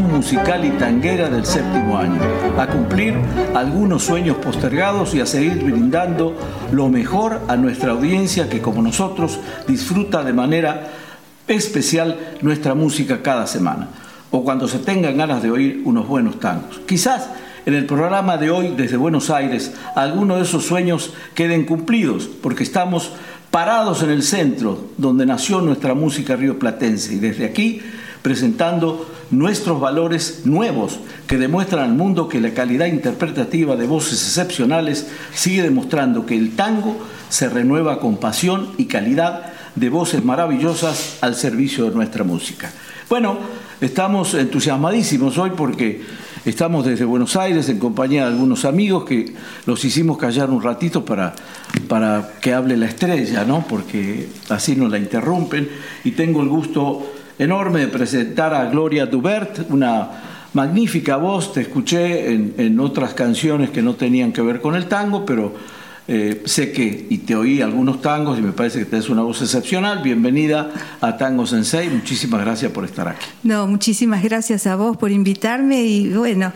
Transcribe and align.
Musical 0.00 0.64
y 0.64 0.70
tanguera 0.70 1.28
del 1.28 1.44
séptimo 1.44 1.98
año, 1.98 2.20
a 2.56 2.66
cumplir 2.66 3.14
algunos 3.54 4.04
sueños 4.04 4.38
postergados 4.38 5.14
y 5.14 5.20
a 5.20 5.26
seguir 5.26 5.62
brindando 5.62 6.34
lo 6.72 6.88
mejor 6.88 7.42
a 7.48 7.56
nuestra 7.56 7.92
audiencia 7.92 8.48
que 8.48 8.62
como 8.62 8.80
nosotros 8.80 9.38
disfruta 9.68 10.24
de 10.24 10.32
manera 10.32 10.88
especial 11.46 12.18
nuestra 12.40 12.74
música 12.74 13.22
cada 13.22 13.46
semana, 13.46 13.88
o 14.30 14.44
cuando 14.44 14.66
se 14.66 14.78
tengan 14.78 15.16
ganas 15.16 15.42
de 15.42 15.50
oír 15.50 15.82
unos 15.84 16.08
buenos 16.08 16.40
tangos. 16.40 16.80
Quizás 16.86 17.28
en 17.66 17.74
el 17.74 17.86
programa 17.86 18.36
de 18.36 18.50
hoy 18.50 18.74
desde 18.76 18.96
Buenos 18.96 19.30
Aires 19.30 19.74
algunos 19.94 20.38
de 20.38 20.44
esos 20.44 20.64
sueños 20.64 21.12
queden 21.34 21.64
cumplidos, 21.64 22.28
porque 22.42 22.62
estamos 22.62 23.12
parados 23.54 24.02
en 24.02 24.10
el 24.10 24.24
centro 24.24 24.88
donde 24.98 25.24
nació 25.24 25.60
nuestra 25.60 25.94
música 25.94 26.34
rioplatense 26.34 27.14
y 27.14 27.18
desde 27.20 27.44
aquí 27.44 27.80
presentando 28.20 29.08
nuestros 29.30 29.78
valores 29.78 30.40
nuevos 30.44 30.98
que 31.28 31.38
demuestran 31.38 31.84
al 31.84 31.94
mundo 31.94 32.28
que 32.28 32.40
la 32.40 32.50
calidad 32.50 32.86
interpretativa 32.86 33.76
de 33.76 33.86
voces 33.86 34.20
excepcionales 34.20 35.06
sigue 35.32 35.62
demostrando 35.62 36.26
que 36.26 36.36
el 36.36 36.56
tango 36.56 36.96
se 37.28 37.48
renueva 37.48 38.00
con 38.00 38.16
pasión 38.16 38.70
y 38.76 38.86
calidad 38.86 39.52
de 39.76 39.88
voces 39.88 40.24
maravillosas 40.24 41.18
al 41.20 41.36
servicio 41.36 41.84
de 41.84 41.94
nuestra 41.94 42.24
música. 42.24 42.72
Bueno, 43.08 43.38
estamos 43.80 44.34
entusiasmadísimos 44.34 45.38
hoy 45.38 45.52
porque 45.56 46.02
estamos 46.44 46.84
desde 46.84 47.04
Buenos 47.04 47.36
Aires 47.36 47.68
en 47.68 47.78
compañía 47.78 48.22
de 48.22 48.32
algunos 48.32 48.64
amigos 48.64 49.04
que 49.04 49.34
los 49.66 49.84
hicimos 49.84 50.18
callar 50.18 50.50
un 50.50 50.62
ratito 50.62 51.04
para, 51.04 51.34
para 51.88 52.32
que 52.40 52.52
hable 52.52 52.76
la 52.76 52.86
estrella, 52.86 53.44
¿no? 53.44 53.64
Porque 53.68 54.28
así 54.50 54.76
nos 54.76 54.90
la 54.90 54.98
interrumpen 54.98 55.68
y 56.04 56.12
tengo 56.12 56.42
el 56.42 56.48
gusto 56.48 57.06
enorme 57.38 57.80
de 57.80 57.88
presentar 57.88 58.54
a 58.54 58.66
Gloria 58.66 59.06
Dubert, 59.06 59.70
una 59.70 60.10
magnífica 60.52 61.16
voz, 61.16 61.52
te 61.52 61.62
escuché 61.62 62.32
en, 62.32 62.78
otras 62.80 63.12
canciones 63.14 63.70
que 63.70 63.82
no 63.82 63.94
tenían 63.94 64.32
que 64.32 64.40
ver 64.40 64.60
con 64.60 64.76
el 64.76 64.86
tango, 64.86 65.26
pero 65.26 65.52
eh, 66.06 66.42
sé 66.44 66.70
que, 66.72 67.06
y 67.08 67.18
te 67.18 67.34
oí 67.34 67.62
algunos 67.62 68.02
tangos 68.02 68.38
y 68.38 68.42
me 68.42 68.52
parece 68.52 68.78
que 68.80 68.84
tenés 68.84 69.08
una 69.08 69.22
voz 69.22 69.40
excepcional. 69.40 70.02
Bienvenida 70.02 70.70
a 71.00 71.16
Tango 71.16 71.46
Sensei, 71.46 71.88
muchísimas 71.88 72.42
gracias 72.42 72.72
por 72.72 72.84
estar 72.84 73.08
aquí. 73.08 73.26
No, 73.42 73.66
muchísimas 73.66 74.22
gracias 74.22 74.66
a 74.66 74.76
vos 74.76 74.96
por 74.96 75.10
invitarme 75.10 75.82
y 75.82 76.10
bueno, 76.10 76.52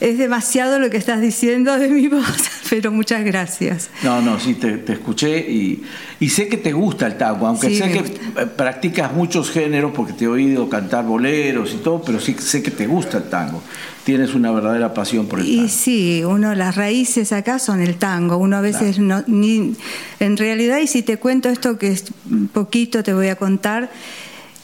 es 0.00 0.16
demasiado 0.16 0.78
lo 0.78 0.88
que 0.88 0.96
estás 0.96 1.20
diciendo 1.20 1.78
de 1.78 1.88
mi 1.88 2.08
voz, 2.08 2.24
pero 2.70 2.92
muchas 2.92 3.24
gracias. 3.24 3.90
No, 4.04 4.22
no, 4.22 4.38
sí, 4.38 4.54
te, 4.54 4.80
escuché 4.92 5.40
y, 5.40 5.82
sé 6.28 6.46
que 6.46 6.56
te 6.56 6.72
gusta 6.72 7.08
el 7.08 7.18
tango, 7.18 7.48
aunque 7.48 7.76
sé 7.76 7.90
que 7.90 8.46
practicas 8.46 9.12
muchos 9.12 9.50
géneros 9.50 9.90
porque 9.92 10.12
te 10.12 10.26
he 10.26 10.28
oído 10.28 10.68
cantar 10.70 11.04
boleros 11.04 11.74
y 11.74 11.78
todo, 11.78 12.00
pero 12.00 12.20
sí 12.20 12.36
sé 12.38 12.62
que 12.62 12.70
te 12.70 12.86
gusta 12.86 13.18
el 13.18 13.24
tango. 13.24 13.60
Tienes 14.04 14.34
una 14.34 14.52
verdadera 14.52 14.94
pasión 14.94 15.26
por 15.26 15.40
el 15.40 15.46
tango. 15.46 15.64
Y 15.64 15.68
sí, 15.68 16.22
uno, 16.24 16.54
las 16.54 16.76
raíces 16.76 17.32
acá 17.32 17.58
son 17.58 17.80
el 17.80 17.96
tango. 17.96 18.36
Uno 18.36 18.58
a 18.58 18.60
veces 18.60 19.00
no, 19.00 19.24
ni, 19.26 19.74
en 20.20 20.36
realidad, 20.36 20.78
y 20.78 20.86
si 20.86 21.02
te 21.02 21.16
cuento 21.16 21.48
esto 21.48 21.76
que 21.76 21.88
es 21.88 22.04
poquito 22.52 23.02
te 23.02 23.12
voy 23.12 23.28
a 23.28 23.34
contar, 23.34 23.90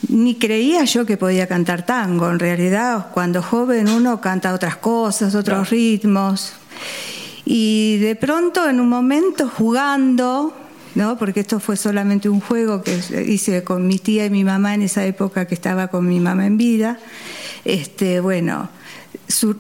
ni 0.09 0.37
creía 0.37 0.85
yo 0.85 1.05
que 1.07 1.17
podía 1.17 1.49
cantar 1.49 1.85
tango. 1.85 2.31
En 2.31 2.39
realidad, 2.39 3.09
cuando 3.13 3.43
joven 3.43 3.89
uno 3.89 4.21
canta 4.21 4.55
otras 4.55 4.77
cosas, 4.77 5.35
otros 5.35 5.71
ritmos. 5.71 6.53
Y 7.49 7.99
de 7.99 8.17
pronto, 8.17 8.69
en 8.69 8.81
un 8.81 8.89
momento, 8.89 9.49
jugando, 9.49 10.53
¿no? 10.97 11.17
porque 11.17 11.41
esto 11.41 11.61
fue 11.61 11.77
solamente 11.77 12.29
un 12.29 12.41
juego 12.41 12.83
que 12.83 13.01
hice 13.25 13.63
con 13.63 13.87
mi 13.87 14.01
tía 14.01 14.27
y 14.27 14.31
mi 14.31 14.43
mamá 14.43 14.75
en 14.75 14.83
esa 14.83 15.07
época 15.07 15.47
que 15.47 15.55
estaba 15.55 15.87
con 15.87 16.09
mi 16.09 16.19
mamá 16.19 16.45
en 16.45 16.59
vida, 16.59 16.99
este, 17.65 18.19
bueno, 18.19 18.69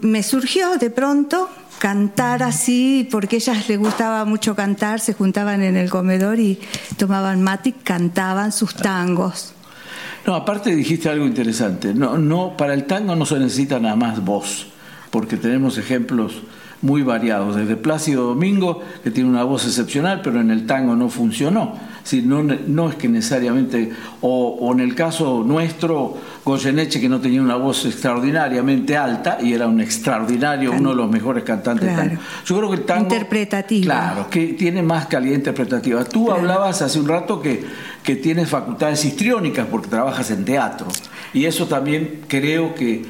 me 0.00 0.24
surgió 0.24 0.78
de 0.78 0.90
pronto 0.90 1.48
cantar 1.78 2.42
así, 2.42 3.06
porque 3.08 3.36
ellas 3.36 3.68
les 3.68 3.78
gustaba 3.78 4.24
mucho 4.24 4.56
cantar, 4.56 4.98
se 4.98 5.12
juntaban 5.12 5.62
en 5.62 5.76
el 5.76 5.88
comedor 5.88 6.40
y 6.40 6.58
tomaban 6.96 7.40
mate 7.40 7.68
y 7.68 7.72
cantaban 7.72 8.50
sus 8.50 8.74
tangos. 8.74 9.52
No, 10.26 10.34
aparte 10.34 10.74
dijiste 10.74 11.08
algo 11.08 11.24
interesante. 11.24 11.94
No, 11.94 12.18
no, 12.18 12.56
para 12.56 12.74
el 12.74 12.84
tango 12.84 13.14
no 13.14 13.26
se 13.26 13.38
necesita 13.38 13.78
nada 13.78 13.94
más 13.94 14.24
voz, 14.24 14.66
porque 15.12 15.36
tenemos 15.36 15.78
ejemplos 15.78 16.42
muy 16.82 17.02
variados, 17.02 17.56
desde 17.56 17.76
Plácido 17.76 18.24
Domingo, 18.24 18.82
que 19.02 19.10
tiene 19.10 19.30
una 19.30 19.44
voz 19.44 19.64
excepcional, 19.64 20.20
pero 20.22 20.40
en 20.40 20.50
el 20.50 20.66
tango 20.66 20.94
no 20.94 21.08
funcionó. 21.08 21.74
Si 22.04 22.22
no, 22.22 22.42
no 22.42 22.88
es 22.88 22.94
que 22.94 23.08
necesariamente, 23.08 23.90
o, 24.20 24.70
en 24.72 24.80
el 24.80 24.94
caso 24.94 25.42
nuestro, 25.44 26.16
Goyeneche, 26.44 27.00
que 27.00 27.08
no 27.08 27.20
tenía 27.20 27.42
una 27.42 27.56
voz 27.56 27.84
extraordinariamente 27.84 28.96
alta 28.96 29.38
y 29.40 29.52
era 29.52 29.66
un 29.66 29.80
extraordinario, 29.80 30.72
uno 30.72 30.90
de 30.90 30.96
los 30.96 31.10
mejores 31.10 31.42
cantantes 31.42 31.88
de 31.88 31.96
tango. 31.96 32.20
Yo 32.44 32.56
creo 32.58 32.70
que 32.70 32.76
el 32.76 32.84
tango. 32.84 33.02
Interpretativo. 33.02 33.84
Claro, 33.86 34.30
que 34.30 34.48
tiene 34.48 34.82
más 34.82 35.06
calidad 35.06 35.34
interpretativa. 35.34 36.04
Tú 36.04 36.30
hablabas 36.30 36.82
hace 36.82 37.00
un 37.00 37.08
rato 37.08 37.40
que 37.40 37.64
que 38.06 38.14
tienes 38.14 38.48
facultades 38.48 39.04
histriónicas 39.04 39.66
porque 39.66 39.88
trabajas 39.88 40.30
en 40.30 40.44
teatro. 40.44 40.86
Y 41.34 41.44
eso 41.46 41.66
también 41.66 42.20
creo 42.28 42.72
que 42.76 43.04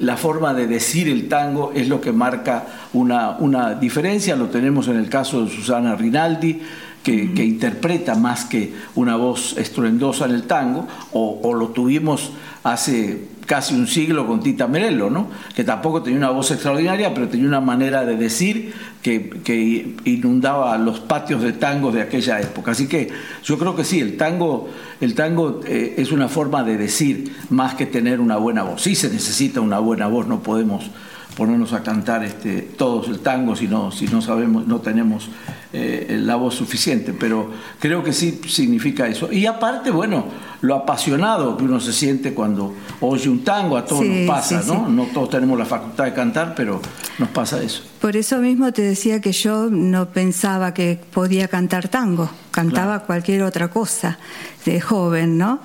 la 0.00 0.16
forma 0.16 0.52
de 0.52 0.66
decir 0.66 1.08
el 1.08 1.28
tango 1.28 1.72
es 1.74 1.88
lo 1.88 2.00
que 2.00 2.12
marca 2.12 2.66
una, 2.92 3.36
una 3.38 3.74
diferencia. 3.74 4.36
Lo 4.36 4.46
tenemos 4.46 4.88
en 4.88 4.96
el 4.96 5.08
caso 5.08 5.44
de 5.44 5.50
Susana 5.50 5.96
Rinaldi, 5.96 6.60
que, 7.02 7.22
interpreta 7.44 8.14
más 8.14 8.44
que 8.44 8.74
una 8.94 9.16
voz 9.16 9.56
estruendosa 9.56 10.24
en 10.24 10.32
el 10.32 10.44
tango, 10.44 10.86
o, 11.12 11.40
o 11.42 11.54
lo 11.54 11.68
tuvimos 11.68 12.32
hace 12.62 13.33
casi 13.46 13.74
un 13.74 13.86
siglo 13.86 14.26
con 14.26 14.40
Tita 14.40 14.66
Merello, 14.66 15.10
¿no? 15.10 15.28
que 15.54 15.64
tampoco 15.64 16.02
tenía 16.02 16.18
una 16.18 16.30
voz 16.30 16.50
extraordinaria, 16.50 17.12
pero 17.14 17.28
tenía 17.28 17.46
una 17.46 17.60
manera 17.60 18.04
de 18.04 18.16
decir 18.16 18.74
que, 19.02 19.94
inundaba 20.04 20.76
los 20.78 21.00
patios 21.00 21.42
de 21.42 21.52
tango 21.52 21.92
de 21.92 22.02
aquella 22.02 22.40
época. 22.40 22.72
Así 22.72 22.86
que 22.86 23.10
yo 23.42 23.58
creo 23.58 23.76
que 23.76 23.84
sí, 23.84 24.00
el 24.00 24.16
tango, 24.16 24.68
el 25.00 25.14
tango 25.14 25.60
eh, 25.66 25.94
es 25.98 26.12
una 26.12 26.28
forma 26.28 26.64
de 26.64 26.78
decir 26.78 27.36
más 27.50 27.74
que 27.74 27.86
tener 27.86 28.20
una 28.20 28.36
buena 28.36 28.62
voz. 28.62 28.82
Sí 28.82 28.94
se 28.94 29.10
necesita 29.10 29.60
una 29.60 29.78
buena 29.78 30.06
voz, 30.06 30.26
no 30.26 30.40
podemos 30.42 30.90
ponernos 31.36 31.72
a 31.72 31.82
cantar 31.82 32.24
este, 32.24 32.62
todos 32.62 33.08
el 33.08 33.18
tango 33.18 33.56
si 33.56 33.66
no, 33.66 33.90
si 33.90 34.06
no 34.06 34.22
sabemos, 34.22 34.66
no 34.66 34.80
tenemos 34.80 35.28
eh, 35.76 36.18
la 36.20 36.36
voz 36.36 36.54
suficiente, 36.54 37.12
pero 37.12 37.50
creo 37.80 38.04
que 38.04 38.12
sí 38.12 38.40
significa 38.46 39.08
eso. 39.08 39.32
Y 39.32 39.44
aparte, 39.46 39.90
bueno, 39.90 40.26
lo 40.60 40.76
apasionado 40.76 41.56
que 41.56 41.64
uno 41.64 41.80
se 41.80 41.92
siente 41.92 42.32
cuando 42.32 42.72
oye 43.00 43.28
un 43.28 43.42
tango, 43.42 43.76
a 43.76 43.84
todos 43.84 44.06
nos 44.06 44.24
pasa, 44.24 44.62
¿no? 44.66 44.88
No 44.88 45.06
todos 45.06 45.30
tenemos 45.30 45.58
la 45.58 45.64
facultad 45.64 46.04
de 46.04 46.14
cantar, 46.14 46.54
pero 46.54 46.80
nos 47.18 47.28
pasa 47.30 47.60
eso. 47.60 47.82
Por 48.00 48.16
eso 48.16 48.38
mismo 48.38 48.72
te 48.72 48.82
decía 48.82 49.20
que 49.20 49.32
yo 49.32 49.68
no 49.68 50.10
pensaba 50.10 50.72
que 50.74 50.96
podía 51.12 51.48
cantar 51.48 51.88
tango, 51.88 52.30
cantaba 52.52 53.00
cualquier 53.00 53.42
otra 53.42 53.68
cosa 53.68 54.18
de 54.64 54.80
joven, 54.80 55.38
¿no? 55.38 55.58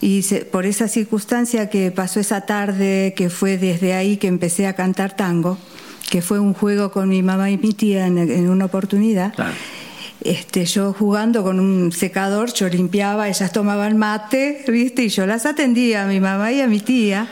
Y 0.00 0.22
por 0.52 0.66
esa 0.66 0.86
circunstancia 0.86 1.68
que 1.68 1.90
pasó 1.90 2.20
esa 2.20 2.42
tarde, 2.42 3.12
que 3.16 3.28
fue 3.28 3.58
desde 3.58 3.94
ahí 3.94 4.18
que 4.18 4.28
empecé 4.28 4.68
a 4.68 4.74
cantar 4.74 5.16
tango, 5.16 5.58
que 6.10 6.22
fue 6.22 6.38
un 6.40 6.54
juego 6.54 6.90
con 6.90 7.08
mi 7.08 7.22
mamá 7.22 7.50
y 7.50 7.58
mi 7.58 7.72
tía 7.72 8.06
en, 8.06 8.48
una 8.48 8.66
oportunidad, 8.66 9.34
este, 10.20 10.64
yo 10.64 10.92
jugando 10.92 11.42
con 11.42 11.60
un 11.60 11.92
secador, 11.92 12.52
yo 12.52 12.68
limpiaba, 12.68 13.28
ellas 13.28 13.52
tomaban 13.52 13.98
mate, 13.98 14.64
¿viste? 14.68 15.04
Y 15.04 15.08
yo 15.08 15.26
las 15.26 15.46
atendía 15.46 16.04
a 16.04 16.06
mi 16.06 16.20
mamá 16.20 16.52
y 16.52 16.60
a 16.60 16.66
mi 16.66 16.80
tía. 16.80 17.28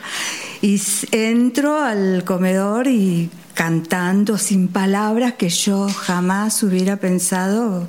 Y 0.62 0.80
entro 1.12 1.82
al 1.82 2.24
comedor 2.24 2.86
y 2.86 3.30
cantando 3.54 4.38
sin 4.38 4.68
palabras 4.68 5.34
que 5.34 5.48
yo 5.48 5.88
jamás 5.88 6.62
hubiera 6.62 6.96
pensado 6.96 7.88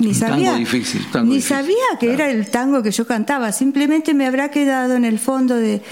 ni 0.00 0.14
sabía, 0.14 0.54
difícil, 0.54 1.04
ni 1.24 1.40
sabía 1.40 1.74
que 1.98 2.12
era 2.12 2.30
el 2.30 2.48
tango 2.48 2.82
que 2.82 2.92
yo 2.92 3.06
cantaba, 3.06 3.50
simplemente 3.52 4.14
me 4.14 4.26
habrá 4.26 4.50
quedado 4.50 4.94
en 4.94 5.04
el 5.04 5.18
fondo 5.18 5.56
de, 5.56 5.82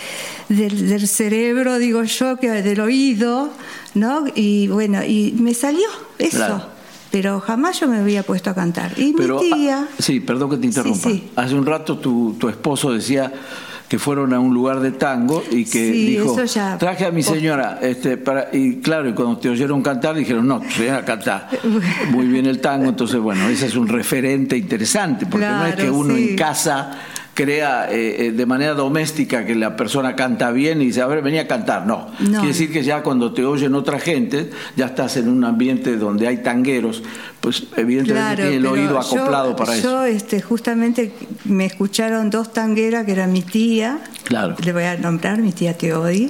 del, 0.49 1.09
cerebro, 1.09 1.79
digo 1.79 2.05
yo, 2.05 2.37
que 2.37 2.51
del 2.51 2.81
oído, 2.81 3.51
¿no? 3.95 4.25
Y 4.35 4.69
bueno, 4.69 5.03
y 5.05 5.35
me 5.39 5.55
salió 5.55 5.89
eso. 6.19 6.69
Pero 7.11 7.41
jamás 7.41 7.81
yo 7.81 7.89
me 7.89 7.99
había 7.99 8.23
puesto 8.25 8.51
a 8.51 8.55
cantar. 8.55 8.93
Y 8.99 9.13
mi 9.13 9.27
tía. 9.39 9.89
Ah, 9.91 9.95
sí, 9.99 10.21
perdón 10.21 10.51
que 10.51 10.57
te 10.59 10.67
interrumpa. 10.67 11.11
Hace 11.37 11.55
un 11.55 11.65
rato 11.65 11.99
tu, 11.99 12.37
tu 12.39 12.49
esposo 12.49 12.93
decía 12.93 13.33
que 13.89 13.99
fueron 13.99 14.33
a 14.33 14.41
un 14.41 14.53
lugar 14.53 14.81
de 14.81 14.93
tango 14.93 15.43
y 15.51 15.65
que 15.65 15.93
dijo, 15.93 16.37
traje 16.79 17.07
a 17.07 17.11
mi 17.11 17.23
señora, 17.23 17.79
este, 17.81 18.17
para, 18.17 18.49
y 18.53 18.77
claro, 18.77 19.09
y 19.09 19.13
cuando 19.13 19.39
te 19.39 19.49
oyeron 19.49 19.83
cantar 19.83 20.17
dijeron, 20.17 20.47
no, 20.47 20.61
te 20.61 20.91
a 20.91 21.05
cantar 21.05 21.49
muy 22.11 22.27
bien 22.27 22.47
el 22.47 22.61
tango, 22.61 22.89
entonces 22.89 23.21
bueno, 23.21 23.49
ese 23.49 23.67
es 23.67 23.77
un 23.77 23.89
referente 23.89 24.57
interesante, 24.57 25.27
porque 25.27 25.47
no 25.47 25.67
es 25.67 25.77
que 25.77 25.91
uno 25.91 26.17
en 26.17 26.37
casa 26.37 26.99
crea 27.37 27.87
eh, 27.93 28.29
eh, 28.29 28.33
de 28.33 28.47
manera 28.47 28.73
doméstica 28.73 29.45
que 29.45 29.55
la 29.55 29.77
persona 29.77 30.17
canta 30.17 30.51
bien 30.53 30.81
y 30.81 30.87
dice, 30.87 31.03
a 31.03 31.07
ver, 31.07 31.23
venía 31.23 31.43
a 31.43 31.47
cantar. 31.47 31.87
No. 31.87 32.11
Quiere 32.19 32.49
decir 32.49 32.73
que 32.73 32.83
ya 32.83 33.03
cuando 33.03 33.33
te 33.33 33.45
oyen 33.45 33.75
otra 33.75 34.01
gente, 34.01 34.51
ya 34.75 34.87
estás 34.87 35.19
en 35.19 35.29
un 35.29 35.45
ambiente 35.45 35.99
donde 35.99 36.27
hay 36.27 36.39
tangueros, 36.39 37.03
pues 37.43 37.65
evidentemente 37.77 38.37
tiene 38.37 38.57
el 38.57 38.67
oído 38.67 38.99
acoplado 38.99 39.55
para 39.55 39.77
eso. 39.77 39.91
Yo 39.91 40.05
este, 40.05 40.41
justamente 40.41 41.13
me 41.45 41.67
escucharon 41.67 42.31
dos 42.31 42.55
tangueras, 42.55 43.05
que 43.05 43.13
era 43.13 43.27
mi 43.27 43.43
tía, 43.43 43.99
claro. 44.25 44.57
le 44.65 44.73
voy 44.73 44.85
a 44.85 44.97
nombrar, 44.97 45.39
mi 45.39 45.53
tía 45.53 45.77
Teodi, 45.77 46.29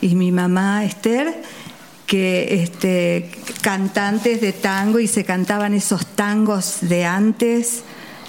y 0.00 0.16
mi 0.16 0.32
mamá 0.32 0.84
Esther 0.84 1.40
que 2.04 2.62
este, 2.62 3.30
cantantes 3.62 4.40
de 4.40 4.52
tango 4.52 4.98
y 4.98 5.06
se 5.06 5.24
cantaban 5.24 5.72
esos 5.72 6.04
tangos 6.04 6.78
de 6.82 7.04
antes, 7.04 7.84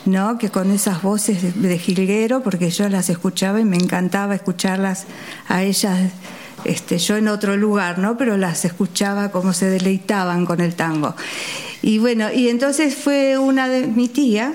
¿no? 0.06 0.38
que 0.38 0.50
con 0.50 0.72
esas 0.72 1.02
voces 1.02 1.62
de, 1.62 1.78
jilguero, 1.78 2.42
porque 2.42 2.70
yo 2.70 2.90
las 2.90 3.10
escuchaba 3.10 3.60
y 3.60 3.66
me 3.66 3.78
encantaba 3.78 4.36
escucharlas 4.36 5.06
a 5.48 5.64
ellas, 5.64 6.12
este, 6.66 6.98
yo 6.98 7.18
en 7.18 7.28
otro 7.28 7.58
lugar, 7.58 8.00
¿no? 8.00 8.18
pero 8.18 8.38
las 8.38 8.66
escuchaba 8.66 9.32
como 9.32 9.54
se 9.54 9.68
deleitaban 9.70 10.46
con 10.46 10.62
el 10.62 10.76
tango. 10.76 11.16
Y 11.82 12.00
bueno, 12.00 12.32
y 12.32 12.50
entonces 12.50 12.96
fue 12.96 13.38
una 13.38 13.68
de 13.68 13.88
mi 13.88 14.08
tía 14.08 14.54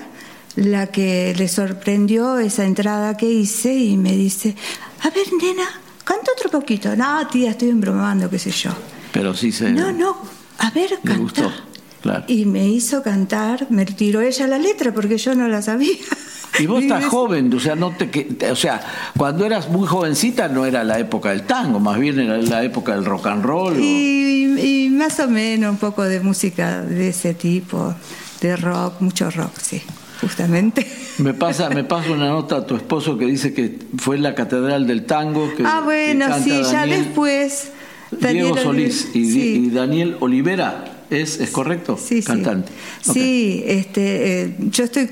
la 0.55 0.87
que 0.87 1.33
le 1.37 1.47
sorprendió 1.47 2.39
esa 2.39 2.65
entrada 2.65 3.15
que 3.15 3.27
hice 3.27 3.73
y 3.73 3.97
me 3.97 4.13
dice, 4.13 4.55
a 5.01 5.09
ver, 5.09 5.27
nena, 5.39 5.69
canta 6.03 6.31
otro 6.31 6.49
poquito. 6.49 6.95
No, 6.95 7.27
tía, 7.27 7.51
estoy 7.51 7.69
embromando, 7.69 8.29
qué 8.29 8.39
sé 8.39 8.51
yo. 8.51 8.71
Pero 9.11 9.33
sí 9.33 9.51
se... 9.51 9.71
No, 9.71 9.91
no, 9.91 10.17
a 10.57 10.71
ver, 10.71 10.99
canta. 11.03 11.17
gustó. 11.19 11.51
Y 12.27 12.45
me 12.45 12.67
hizo 12.67 13.03
cantar, 13.03 13.67
me 13.69 13.85
tiró 13.85 14.21
ella 14.21 14.47
la 14.47 14.57
letra 14.57 14.93
porque 14.93 15.17
yo 15.17 15.35
no 15.35 15.47
la 15.47 15.61
sabía. 15.61 15.97
Y 16.59 16.65
vos 16.65 16.81
estás 16.83 17.05
joven, 17.05 17.53
o 17.53 17.59
sea, 17.59 17.75
no 17.75 17.91
te, 17.95 18.09
o 18.49 18.55
sea, 18.55 18.81
cuando 19.17 19.45
eras 19.45 19.69
muy 19.69 19.87
jovencita 19.87 20.47
no 20.47 20.65
era 20.65 20.83
la 20.83 20.99
época 20.99 21.29
del 21.29 21.43
tango, 21.43 21.79
más 21.79 21.99
bien 21.99 22.19
era 22.19 22.37
la 22.37 22.63
época 22.63 22.95
del 22.95 23.05
rock 23.05 23.27
and 23.27 23.43
roll. 23.43 23.77
Y, 23.79 24.89
más 24.91 25.19
o 25.21 25.29
menos 25.29 25.71
un 25.71 25.77
poco 25.77 26.03
de 26.03 26.19
música 26.19 26.81
de 26.81 27.09
ese 27.09 27.33
tipo, 27.33 27.95
de 28.41 28.57
rock, 28.57 28.99
mucho 28.99 29.31
rock, 29.31 29.57
sí, 29.57 29.81
justamente. 30.19 30.85
Me 31.19 31.33
pasa, 31.33 31.69
me 31.69 31.83
pasa 31.83 32.11
una 32.11 32.29
nota 32.29 32.57
a 32.57 32.65
tu 32.65 32.77
esposo 32.77 33.17
que 33.17 33.25
dice 33.25 33.53
que 33.53 33.77
fue 33.97 34.15
en 34.15 34.23
la 34.23 34.35
catedral 34.35 34.87
del 34.87 35.05
tango. 35.05 35.53
Que, 35.53 35.63
ah, 35.65 35.81
bueno, 35.83 36.27
sí, 36.41 36.61
ya 36.63 36.85
después. 36.85 37.73
Diego 38.11 38.57
Solís 38.57 39.09
y 39.13 39.69
Daniel 39.69 40.15
Olivera. 40.21 40.98
¿Es, 41.09 41.39
es 41.39 41.49
correcto? 41.49 41.97
Sí, 41.97 42.21
Cantante. 42.21 42.71
Sí, 43.01 43.11
sí 43.13 43.63
este, 43.65 44.41
eh, 44.41 44.55
yo 44.59 44.83
estoy 44.83 45.09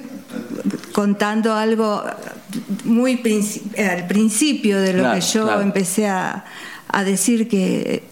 contando 0.92 1.54
algo 1.54 2.04
muy 2.86 3.22
al 3.78 4.08
principio 4.08 4.80
de 4.80 4.94
lo 4.94 5.14
que 5.14 5.22
yo 5.22 5.62
empecé 5.62 6.08
a, 6.08 6.46
a, 6.88 7.04
decir 7.04 7.48
que 7.48 8.04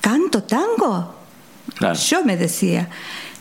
canto 0.00 0.42
tango. 0.42 1.14
Yo 2.08 2.24
me 2.24 2.36
decía. 2.36 2.88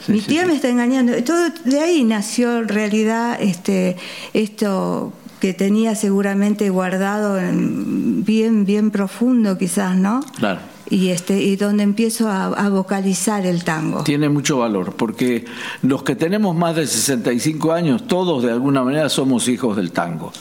Mi 0.07 0.21
tía 0.21 0.45
me 0.45 0.55
está 0.55 0.69
engañando. 0.69 1.13
Todo 1.23 1.49
de 1.63 1.79
ahí 1.79 2.03
nació 2.03 2.59
en 2.59 2.67
realidad 2.67 3.37
este, 3.41 3.97
esto 4.33 5.13
que 5.39 5.53
tenía 5.53 5.95
seguramente 5.95 6.69
guardado 6.69 7.39
en, 7.39 8.23
bien, 8.23 8.65
bien 8.65 8.91
profundo 8.91 9.57
quizás, 9.57 9.95
¿no? 9.95 10.21
Claro 10.37 10.75
y 10.89 11.09
este 11.09 11.41
y 11.41 11.55
donde 11.55 11.83
empiezo 11.83 12.29
a, 12.29 12.69
vocalizar 12.69 13.45
el 13.45 13.63
tango. 13.63 14.03
Tiene 14.03 14.29
mucho 14.29 14.59
valor 14.59 14.93
porque 14.95 15.45
los 15.81 16.03
que 16.03 16.15
tenemos 16.15 16.55
más 16.55 16.75
de 16.75 16.87
65 16.87 17.71
años, 17.71 18.07
todos 18.07 18.43
de 18.43 18.51
alguna 18.51 18.83
manera 18.83 19.09
somos 19.09 19.47
hijos 19.47 19.75
del 19.75 19.91
tango. 19.91 20.31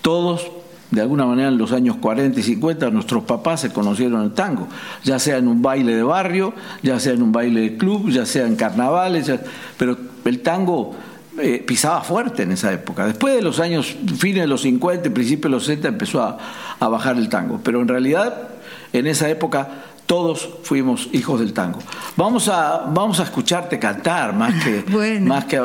Todos 0.00 0.50
de 0.90 1.00
alguna 1.00 1.24
manera 1.24 1.48
en 1.48 1.58
los 1.58 1.72
años 1.72 1.96
40 1.96 2.38
y 2.38 2.42
50 2.42 2.90
nuestros 2.90 3.24
papás 3.24 3.62
se 3.62 3.72
conocieron 3.72 4.22
el 4.22 4.32
tango, 4.32 4.68
ya 5.02 5.18
sea 5.18 5.38
en 5.38 5.48
un 5.48 5.62
baile 5.62 5.94
de 5.94 6.02
barrio, 6.02 6.52
ya 6.82 7.00
sea 7.00 7.14
en 7.14 7.22
un 7.22 7.32
baile 7.32 7.60
de 7.62 7.76
club, 7.78 8.10
ya 8.10 8.26
sea 8.26 8.46
en 8.46 8.56
carnavales, 8.56 9.32
pero 9.78 9.96
el 10.26 10.40
tango 10.40 10.94
eh, 11.38 11.64
pisaba 11.66 12.02
fuerte 12.02 12.42
en 12.42 12.52
esa 12.52 12.70
época. 12.72 13.06
Después 13.06 13.34
de 13.34 13.40
los 13.40 13.58
años, 13.58 13.96
fines 14.18 14.42
de 14.42 14.46
los 14.46 14.60
50, 14.62 15.14
principios 15.14 15.44
de 15.44 15.56
los 15.56 15.64
60 15.64 15.88
empezó 15.88 16.22
a 16.22 16.88
bajar 16.88 17.16
el 17.16 17.30
tango, 17.30 17.58
pero 17.62 17.80
en 17.80 17.88
realidad 17.88 18.51
en 18.92 19.06
esa 19.06 19.28
época 19.28 19.68
todos 20.06 20.48
fuimos 20.62 21.08
hijos 21.12 21.40
del 21.40 21.52
tango. 21.52 21.78
Vamos 22.16 22.48
a, 22.48 22.90
vamos 22.92 23.20
a 23.20 23.22
escucharte 23.22 23.78
cantar 23.78 24.34
más 24.34 24.62
que, 24.62 25.20
más 25.20 25.46
que 25.46 25.56
eh, 25.56 25.60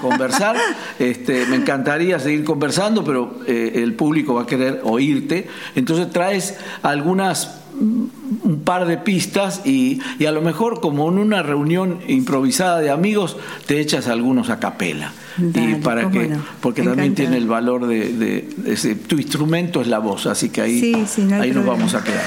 conversar. 0.00 0.56
Este, 0.98 1.44
me 1.46 1.56
encantaría 1.56 2.18
seguir 2.18 2.44
conversando, 2.44 3.04
pero 3.04 3.40
eh, 3.46 3.72
el 3.74 3.94
público 3.94 4.34
va 4.34 4.42
a 4.42 4.46
querer 4.46 4.80
oírte. 4.84 5.48
Entonces 5.74 6.10
traes 6.10 6.56
algunas 6.82 7.60
un 8.50 8.60
par 8.60 8.86
de 8.86 8.98
pistas 8.98 9.62
y, 9.64 10.00
a 10.26 10.32
lo 10.32 10.42
mejor 10.42 10.80
como 10.80 11.08
en 11.08 11.18
una 11.18 11.42
reunión 11.42 12.00
improvisada 12.08 12.80
de 12.80 12.90
amigos 12.90 13.36
te 13.66 13.80
echas 13.80 14.08
algunos 14.08 14.50
a 14.50 14.58
capela. 14.58 15.12
Y 15.38 15.76
para 15.76 16.10
que 16.10 16.30
porque 16.60 16.82
también 16.82 17.14
tiene 17.14 17.36
el 17.36 17.46
valor 17.46 17.86
de, 17.86 18.48
tu 19.06 19.16
instrumento 19.16 19.80
es 19.80 19.86
la 19.86 19.98
voz 19.98 20.26
así 20.26 20.50
que 20.50 20.60
ahí 20.60 21.06
ahí 21.40 21.52
nos 21.52 21.64
vamos 21.64 21.94
a 21.94 22.02
quedar 22.02 22.26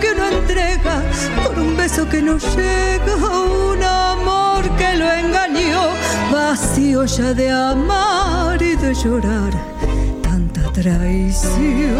que 0.00 0.12
uno 0.12 0.28
entrega 0.28 1.02
por 1.42 1.58
un 1.58 1.76
beso 1.76 2.08
que 2.08 2.22
no 2.22 2.38
llega, 2.38 3.16
un 3.16 3.82
amor 3.82 4.68
que 4.76 4.96
lo 4.96 5.10
engañó, 5.12 5.88
vacío 6.32 7.04
ya 7.04 7.34
de 7.34 7.50
amar 7.50 8.60
y 8.60 8.76
de 8.76 8.94
llorar 8.94 9.52
tanta 10.22 10.62
traición. 10.72 11.98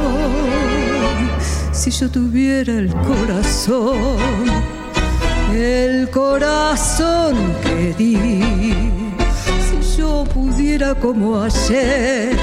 Si 1.72 1.90
yo 1.90 2.10
tuviera 2.10 2.72
el 2.72 2.92
corazón, 3.10 4.46
el 5.54 6.10
corazón 6.10 7.34
que 7.62 7.94
di, 7.96 8.72
si 9.66 9.98
yo 9.98 10.24
pudiera 10.24 10.94
como 10.94 11.40
ayer, 11.42 12.36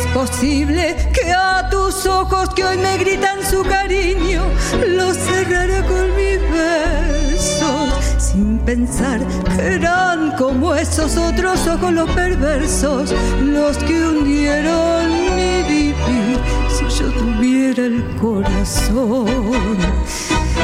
que 0.00 0.08
posible 0.08 0.96
que 1.12 1.32
a 1.32 1.68
tus 1.70 2.06
ojos 2.06 2.50
que 2.54 2.64
hoy 2.64 2.78
me 2.78 2.98
gritan 2.98 3.44
su 3.44 3.62
cariño 3.62 4.44
los 4.86 5.16
cerrara 5.16 5.84
con 5.86 6.14
mis 6.14 6.40
besos 6.50 8.04
sin 8.18 8.58
pensar 8.58 9.20
que 9.56 9.74
eran 9.74 10.32
como 10.36 10.74
esos 10.74 11.16
otros 11.16 11.66
ojos 11.66 11.92
los 11.92 12.10
perversos 12.10 13.14
los 13.42 13.78
que 13.78 14.06
hundieron 14.06 15.36
mi 15.36 15.62
vivir. 15.62 16.38
Si 16.68 16.84
yo 16.98 17.10
tuviera 17.12 17.84
el 17.84 18.04
corazón 18.20 19.26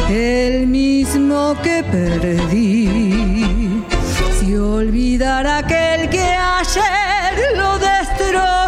el 0.09 0.67
mismo 0.67 1.57
que 1.63 1.83
perdí 1.83 3.83
si 4.39 4.57
olvidara 4.57 5.59
aquel 5.59 6.11
que 6.11 6.23
ayer 6.23 7.57
lo 7.57 7.79
destrozó 7.79 8.64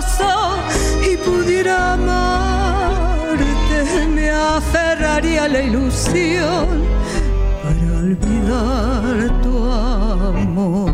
y 1.03 1.17
pudiera 1.17 1.95
amarte, 1.95 4.07
me 4.15 4.31
aferraría 4.31 5.45
a 5.45 5.49
la 5.49 5.63
ilusión 5.63 6.85
para 7.63 7.99
olvidar 7.99 9.43
tu 9.43 9.73
amor. 9.73 10.93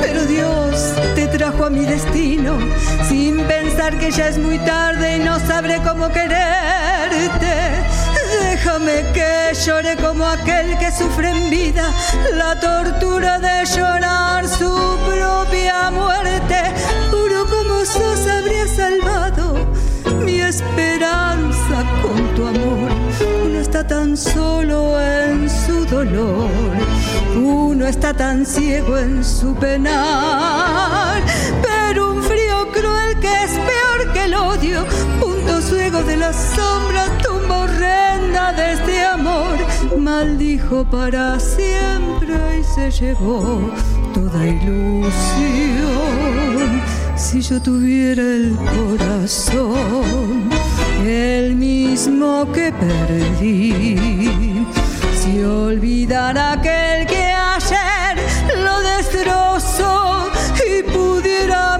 Pero 0.00 0.24
Dios 0.26 0.94
te 1.14 1.26
trajo 1.28 1.64
a 1.64 1.70
mi 1.70 1.84
destino 1.84 2.58
sin 3.08 3.38
pensar 3.46 3.98
que 3.98 4.10
ya 4.10 4.28
es 4.28 4.38
muy 4.38 4.58
tarde 4.58 5.16
y 5.16 5.20
no 5.20 5.38
sabré 5.40 5.80
cómo 5.82 6.08
quererte 6.08 7.78
Déjame 8.40 9.04
que 9.14 9.54
llore 9.64 9.96
como 9.96 10.26
aquel 10.26 10.76
que 10.78 10.92
sufre 10.92 11.30
en 11.30 11.48
vida 11.48 11.90
la 12.34 12.60
tortura 12.60 13.38
de 13.38 13.64
llorar 13.64 14.46
su 14.46 14.70
propia 15.06 15.90
muerte. 15.90 16.60
Habría 17.96 18.66
salvado 18.66 19.66
mi 20.22 20.40
esperanza 20.40 21.84
con 22.02 22.34
tu 22.34 22.46
amor. 22.46 22.90
Uno 23.46 23.58
está 23.58 23.86
tan 23.86 24.14
solo 24.14 25.00
en 25.00 25.48
su 25.48 25.86
dolor, 25.86 26.50
uno 27.34 27.86
está 27.86 28.12
tan 28.12 28.44
ciego 28.44 28.98
en 28.98 29.24
su 29.24 29.54
penar. 29.54 31.22
Pero 31.62 32.12
un 32.12 32.22
frío 32.22 32.70
cruel 32.72 33.18
que 33.20 33.44
es 33.44 33.52
peor 33.52 34.12
que 34.12 34.24
el 34.24 34.34
odio, 34.34 34.84
punto 35.18 35.62
ciego 35.62 36.02
de 36.02 36.18
la 36.18 36.32
sombra, 36.34 37.06
tumba 37.22 37.60
horrenda 37.60 38.52
de 38.52 38.72
este 38.74 39.02
amor, 39.02 39.56
maldijo 39.98 40.84
para 40.84 41.40
siempre 41.40 42.58
y 42.60 42.64
se 42.64 42.90
llevó 42.90 43.72
toda 44.12 44.46
ilusión. 44.46 45.08
Si 47.30 47.42
yo 47.42 47.60
tuviera 47.60 48.22
el 48.22 48.56
corazón, 48.56 50.48
el 51.06 51.54
mismo 51.56 52.50
que 52.52 52.72
perdí, 52.72 54.64
si 55.14 55.42
olvidara 55.42 56.52
aquel 56.52 57.06
que 57.06 57.26
ayer 57.26 58.16
lo 58.64 58.80
destrozó 58.80 60.30
y 60.56 60.82
pudiera 60.84 61.74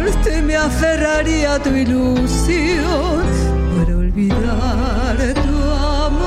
amarte, 0.00 0.40
me 0.40 0.56
aferraría 0.56 1.56
a 1.56 1.62
tu 1.62 1.68
ilusión 1.68 3.22
para 3.76 3.98
olvidar 3.98 5.34
tu 5.34 5.62
amor. 6.06 6.24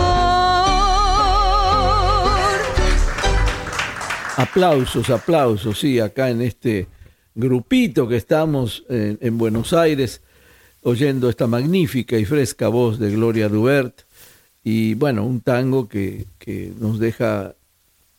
Aplausos, 4.36 5.10
aplausos, 5.10 5.80
sí, 5.80 6.00
acá 6.00 6.30
en 6.30 6.44
este 6.44 6.88
grupito 7.38 8.08
que 8.08 8.18
estamos 8.18 8.84
en, 8.90 9.20
en 9.22 9.38
Buenos 9.38 9.72
Aires 9.72 10.22
oyendo 10.82 11.30
esta 11.30 11.48
magnífica 11.48 12.18
y 12.18 12.26
fresca 12.26 12.68
voz 12.68 12.98
de 12.98 13.12
Gloria 13.12 13.48
Dubert. 13.48 14.02
Y 14.64 14.96
bueno, 14.96 15.26
un 15.26 15.42
tango 15.42 15.88
que, 15.88 16.26
que 16.40 16.74
nos 16.80 17.00
deja 17.00 17.56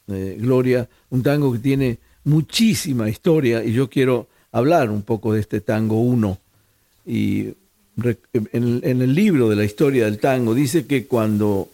eh, 0.07 0.37
Gloria, 0.41 0.89
un 1.11 1.23
tango 1.23 1.53
que 1.53 1.59
tiene 1.59 1.99
muchísima 2.25 3.09
historia 3.09 3.65
y 3.65 3.73
yo 3.73 3.91
quiero 3.91 4.29
hablar 4.53 4.91
un 4.91 5.03
poco 5.03 5.33
de 5.33 5.41
este 5.41 5.61
tango 5.61 6.01
1 6.01 6.39
y 7.07 7.55
en, 8.03 8.81
en, 8.83 9.03
el 9.03 9.15
libro 9.15 9.49
de 9.49 9.57
la 9.57 9.65
historia 9.65 10.05
del 10.05 10.19
tango 10.19 10.55
dice 10.55 10.87
que 10.87 11.07
cuando 11.07 11.69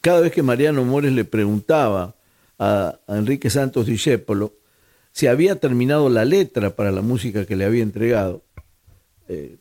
cada 0.00 0.20
vez 0.20 0.32
que 0.32 0.42
Mariano 0.42 0.84
Mores 0.84 1.12
le 1.12 1.24
preguntaba 1.24 2.14
a, 2.58 2.94
a 3.06 3.16
Enrique 3.16 3.50
Santos 3.50 3.86
Discépolo 3.86 4.52
si 5.12 5.26
había 5.26 5.56
terminado 5.56 6.08
la 6.08 6.24
letra 6.24 6.76
para 6.76 6.92
la 6.92 7.02
música 7.02 7.46
que 7.46 7.56
le 7.56 7.64
había 7.64 7.82
entregado, 7.82 8.42
eh, 9.28 9.58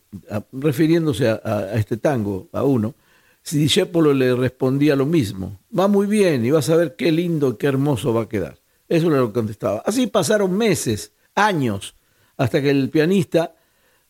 refiriéndose 0.51 1.29
a, 1.29 1.73
este 1.75 1.97
tango, 1.97 2.49
a 2.51 2.63
uno, 2.63 2.95
si 3.43 3.67
le 3.67 4.35
respondía 4.35 4.95
lo 4.95 5.05
mismo, 5.05 5.59
va 5.77 5.87
muy 5.87 6.07
bien 6.07 6.45
y 6.45 6.51
vas 6.51 6.69
a 6.69 6.75
ver 6.75 6.95
qué 6.95 7.11
lindo, 7.11 7.57
qué 7.57 7.67
hermoso 7.67 8.13
va 8.13 8.23
a 8.23 8.29
quedar. 8.29 8.57
Eso 8.87 9.09
le 9.09 9.31
contestaba. 9.31 9.83
Así 9.85 10.07
pasaron 10.07 10.57
meses, 10.57 11.13
años, 11.35 11.95
hasta 12.37 12.61
que 12.61 12.69
el 12.69 12.89
pianista 12.89 13.55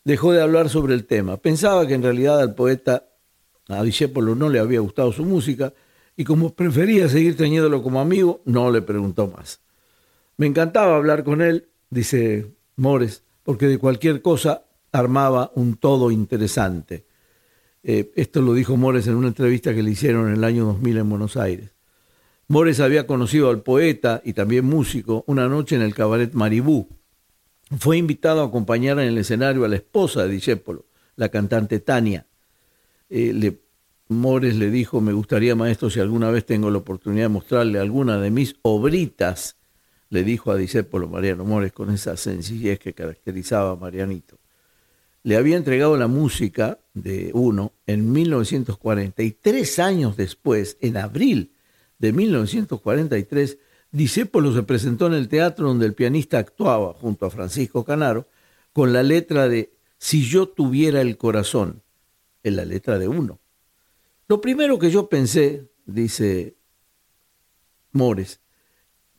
dejó 0.04 0.32
de 0.32 0.42
hablar 0.42 0.68
sobre 0.68 0.94
el 0.94 1.04
tema. 1.04 1.36
Pensaba 1.36 1.86
que 1.86 1.94
en 1.94 2.02
realidad 2.02 2.40
al 2.40 2.54
poeta, 2.54 3.04
a 3.68 3.82
Discépolo 3.82 4.34
no 4.34 4.48
le 4.48 4.58
había 4.58 4.80
gustado 4.80 5.12
su 5.12 5.24
música 5.24 5.72
y 6.16 6.24
como 6.24 6.54
prefería 6.54 7.08
seguir 7.08 7.36
teniéndolo 7.36 7.82
como 7.82 8.00
amigo, 8.00 8.40
no 8.44 8.70
le 8.70 8.82
preguntó 8.82 9.28
más. 9.28 9.60
Me 10.40 10.46
encantaba 10.46 10.96
hablar 10.96 11.22
con 11.22 11.42
él, 11.42 11.68
dice 11.90 12.46
Mores, 12.76 13.24
porque 13.42 13.66
de 13.66 13.76
cualquier 13.76 14.22
cosa 14.22 14.64
armaba 14.90 15.52
un 15.54 15.76
todo 15.76 16.10
interesante. 16.10 17.04
Eh, 17.82 18.10
esto 18.16 18.40
lo 18.40 18.54
dijo 18.54 18.78
Mores 18.78 19.06
en 19.06 19.16
una 19.16 19.28
entrevista 19.28 19.74
que 19.74 19.82
le 19.82 19.90
hicieron 19.90 20.28
en 20.28 20.36
el 20.36 20.44
año 20.44 20.64
2000 20.64 20.96
en 20.96 21.10
Buenos 21.10 21.36
Aires. 21.36 21.74
Mores 22.48 22.80
había 22.80 23.06
conocido 23.06 23.50
al 23.50 23.62
poeta 23.62 24.22
y 24.24 24.32
también 24.32 24.64
músico 24.64 25.24
una 25.26 25.46
noche 25.46 25.76
en 25.76 25.82
el 25.82 25.94
cabaret 25.94 26.32
Maribú. 26.32 26.88
Fue 27.78 27.98
invitado 27.98 28.40
a 28.40 28.46
acompañar 28.46 28.98
en 28.98 29.08
el 29.08 29.18
escenario 29.18 29.66
a 29.66 29.68
la 29.68 29.76
esposa 29.76 30.22
de 30.22 30.30
Discépolo, 30.30 30.86
la 31.16 31.28
cantante 31.28 31.80
Tania. 31.80 32.24
Eh, 33.10 33.34
le, 33.34 33.60
Mores 34.08 34.56
le 34.56 34.70
dijo, 34.70 35.02
me 35.02 35.12
gustaría, 35.12 35.54
maestro, 35.54 35.90
si 35.90 36.00
alguna 36.00 36.30
vez 36.30 36.46
tengo 36.46 36.70
la 36.70 36.78
oportunidad 36.78 37.24
de 37.24 37.28
mostrarle 37.28 37.78
alguna 37.78 38.18
de 38.18 38.30
mis 38.30 38.56
obritas 38.62 39.59
le 40.10 40.24
dijo 40.24 40.50
a 40.50 40.56
Discépolo 40.56 41.08
Mariano 41.08 41.44
Mores 41.44 41.72
con 41.72 41.90
esa 41.90 42.16
sencillez 42.16 42.78
que 42.78 42.92
caracterizaba 42.92 43.72
a 43.72 43.76
Marianito. 43.76 44.38
Le 45.22 45.36
había 45.36 45.56
entregado 45.56 45.96
la 45.96 46.08
música 46.08 46.78
de 46.94 47.30
uno 47.34 47.72
en 47.86 48.10
1940 48.10 49.22
y 49.22 49.30
tres 49.32 49.78
años 49.78 50.16
después, 50.16 50.76
en 50.80 50.96
abril 50.96 51.52
de 51.98 52.12
1943, 52.12 53.58
Discépolo 53.92 54.54
se 54.54 54.62
presentó 54.62 55.06
en 55.06 55.14
el 55.14 55.28
teatro 55.28 55.66
donde 55.66 55.86
el 55.86 55.94
pianista 55.94 56.38
actuaba 56.38 56.94
junto 56.94 57.26
a 57.26 57.30
Francisco 57.30 57.84
Canaro 57.84 58.28
con 58.72 58.92
la 58.92 59.02
letra 59.02 59.48
de 59.48 59.72
Si 59.98 60.22
yo 60.22 60.48
tuviera 60.48 61.00
el 61.00 61.16
corazón, 61.16 61.82
en 62.42 62.56
la 62.56 62.64
letra 62.64 62.98
de 62.98 63.08
uno. 63.08 63.38
Lo 64.28 64.40
primero 64.40 64.78
que 64.78 64.90
yo 64.90 65.08
pensé, 65.08 65.68
dice 65.84 66.56
Mores, 67.92 68.40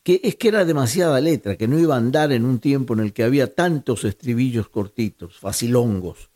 que 0.04 0.20
es 0.24 0.36
que 0.36 0.48
era 0.48 0.66
demasiada 0.66 1.22
letra, 1.22 1.56
que 1.56 1.68
no 1.68 1.80
iba 1.80 1.96
a 1.96 1.98
andar 1.98 2.32
en 2.32 2.46
un 2.46 2.60
tiempo 2.60 2.94
en 2.94 3.02
el 3.02 3.14
que 3.14 3.24
había 3.24 3.54
tantos 3.54 4.04
estribillos 4.04 4.68
cortitos, 4.70 5.38
facilongos, 5.38 6.30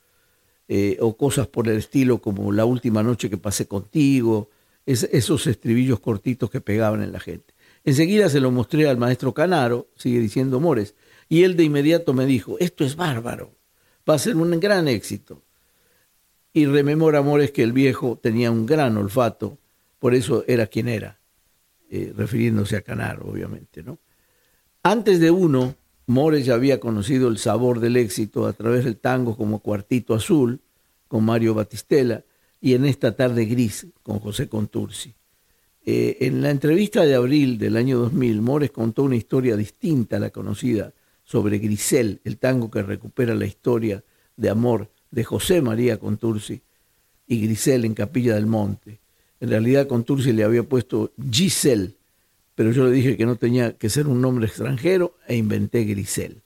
eh, 0.67 0.97
o 0.99 1.17
cosas 1.17 1.47
por 1.47 1.67
el 1.67 1.77
estilo 1.77 2.19
como 2.19 2.51
la 2.51 2.65
última 2.65 3.03
noche 3.03 3.29
que 3.29 3.37
pasé 3.37 3.67
contigo, 3.67 4.49
es, 4.85 5.03
esos 5.11 5.47
estribillos 5.47 5.99
cortitos 5.99 6.49
que 6.49 6.61
pegaban 6.61 7.01
en 7.01 7.11
la 7.11 7.19
gente. 7.19 7.53
Enseguida 7.83 8.29
se 8.29 8.39
lo 8.39 8.51
mostré 8.51 8.87
al 8.87 8.97
maestro 8.97 9.33
Canaro, 9.33 9.87
sigue 9.95 10.19
diciendo 10.19 10.59
Mores, 10.59 10.95
y 11.27 11.43
él 11.43 11.55
de 11.55 11.63
inmediato 11.63 12.13
me 12.13 12.25
dijo, 12.25 12.57
esto 12.59 12.83
es 12.83 12.95
bárbaro, 12.95 13.55
va 14.07 14.15
a 14.15 14.19
ser 14.19 14.35
un 14.35 14.59
gran 14.59 14.87
éxito. 14.87 15.43
Y 16.53 16.67
rememora 16.67 17.21
Mores 17.21 17.51
que 17.51 17.63
el 17.63 17.73
viejo 17.73 18.19
tenía 18.21 18.51
un 18.51 18.65
gran 18.65 18.95
olfato, 18.97 19.57
por 19.99 20.13
eso 20.13 20.43
era 20.47 20.67
quien 20.67 20.87
era 20.87 21.19
eh, 21.89 22.13
refiriéndose 22.15 22.77
a 22.77 22.81
Canaro, 22.81 23.29
obviamente. 23.29 23.83
¿no? 23.83 23.99
Antes 24.83 25.19
de 25.19 25.31
uno, 25.31 25.75
Mores 26.07 26.45
ya 26.45 26.53
había 26.53 26.79
conocido 26.79 27.27
el 27.27 27.37
sabor 27.37 27.79
del 27.79 27.97
éxito 27.97 28.45
a 28.45 28.53
través 28.53 28.85
del 28.85 28.97
tango 28.97 29.35
como 29.35 29.59
Cuartito 29.59 30.13
Azul, 30.13 30.61
con 31.07 31.23
Mario 31.23 31.53
Batistela, 31.53 32.23
y 32.61 32.73
en 32.73 32.85
esta 32.85 33.15
tarde 33.15 33.45
gris, 33.45 33.87
con 34.03 34.19
José 34.19 34.47
Contursi. 34.47 35.13
Eh, 35.85 36.17
en 36.21 36.41
la 36.41 36.49
entrevista 36.49 37.05
de 37.05 37.13
abril 37.13 37.57
del 37.57 37.77
año 37.77 37.99
2000, 37.99 38.41
Mores 38.41 38.71
contó 38.71 39.03
una 39.03 39.15
historia 39.15 39.55
distinta 39.55 40.17
a 40.17 40.19
la 40.19 40.31
conocida 40.31 40.93
sobre 41.23 41.59
Grisel, 41.59 42.21
el 42.23 42.37
tango 42.37 42.71
que 42.71 42.81
recupera 42.81 43.35
la 43.35 43.45
historia 43.45 44.03
de 44.35 44.49
amor 44.49 44.89
de 45.11 45.23
José 45.23 45.61
María 45.61 45.97
Contursi 45.99 46.61
y 47.27 47.41
Grisel 47.41 47.85
en 47.85 47.93
Capilla 47.93 48.35
del 48.35 48.47
Monte. 48.47 48.99
En 49.45 49.51
realidad 49.51 49.85
Contursi 49.85 50.33
le 50.33 50.43
había 50.43 50.63
puesto 50.63 51.13
Giselle, 51.31 51.93
pero 52.55 52.71
yo 52.71 52.85
le 52.85 52.91
dije 52.91 53.15
que 53.15 53.27
no 53.27 53.35
tenía 53.35 53.77
que 53.77 53.91
ser 53.91 54.07
un 54.07 54.19
nombre 54.19 54.47
extranjero 54.47 55.17
e 55.27 55.35
inventé 55.35 55.83
Grisel. 55.83 56.41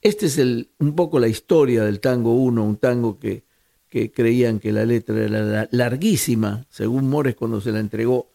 Este 0.00 0.24
es 0.24 0.38
el, 0.38 0.70
un 0.78 0.96
poco 0.96 1.18
la 1.18 1.28
historia 1.28 1.84
del 1.84 2.00
tango 2.00 2.32
1, 2.32 2.64
un 2.64 2.78
tango 2.78 3.18
que, 3.18 3.44
que 3.90 4.10
creían 4.10 4.58
que 4.58 4.72
la 4.72 4.86
letra 4.86 5.22
era 5.22 5.68
larguísima, 5.70 6.64
según 6.70 7.10
Mores 7.10 7.34
cuando 7.36 7.60
se 7.60 7.72
la 7.72 7.80
entregó, 7.80 8.30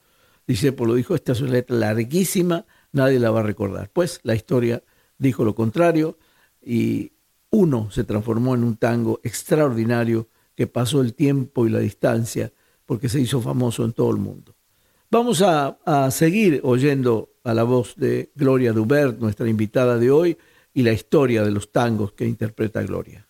dice, 0.45 0.71
pues 0.71 0.95
dijo, 0.95 1.15
esta 1.15 1.31
es 1.31 1.41
una 1.41 1.53
letra 1.53 1.75
larguísima, 1.75 2.67
nadie 2.91 3.17
la 3.17 3.31
va 3.31 3.39
a 3.39 3.43
recordar. 3.43 3.89
Pues 3.91 4.19
la 4.21 4.35
historia 4.35 4.83
dijo 5.17 5.43
lo 5.43 5.55
contrario 5.55 6.19
y 6.61 7.13
uno 7.49 7.89
se 7.89 8.03
transformó 8.03 8.53
en 8.53 8.65
un 8.65 8.77
tango 8.77 9.19
extraordinario 9.23 10.27
que 10.53 10.67
pasó 10.67 11.01
el 11.01 11.15
tiempo 11.15 11.65
y 11.65 11.71
la 11.71 11.79
distancia 11.79 12.53
porque 12.89 13.07
se 13.07 13.21
hizo 13.21 13.39
famoso 13.39 13.85
en 13.85 13.93
todo 13.93 14.09
el 14.09 14.17
mundo. 14.17 14.55
Vamos 15.11 15.43
a, 15.43 15.77
a 15.85 16.09
seguir 16.09 16.59
oyendo 16.63 17.35
a 17.43 17.53
la 17.53 17.61
voz 17.61 17.95
de 17.95 18.31
Gloria 18.33 18.73
Dubert, 18.73 19.19
nuestra 19.19 19.47
invitada 19.47 19.99
de 19.99 20.09
hoy, 20.09 20.35
y 20.73 20.81
la 20.81 20.91
historia 20.91 21.43
de 21.43 21.51
los 21.51 21.71
tangos 21.71 22.13
que 22.13 22.25
interpreta 22.25 22.81
Gloria. 22.81 23.28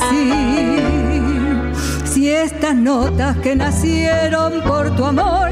Así. 0.00 0.32
Si 2.04 2.28
estas 2.30 2.74
notas 2.74 3.36
que 3.38 3.56
nacieron 3.56 4.62
por 4.62 4.94
tu 4.96 5.04
amor 5.04 5.50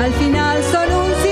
al 0.00 0.12
final 0.14 0.62
son 0.70 0.92
un 0.92 1.23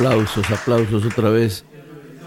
aplausos, 0.00 0.50
aplausos 0.50 1.04
otra 1.04 1.28
vez 1.28 1.62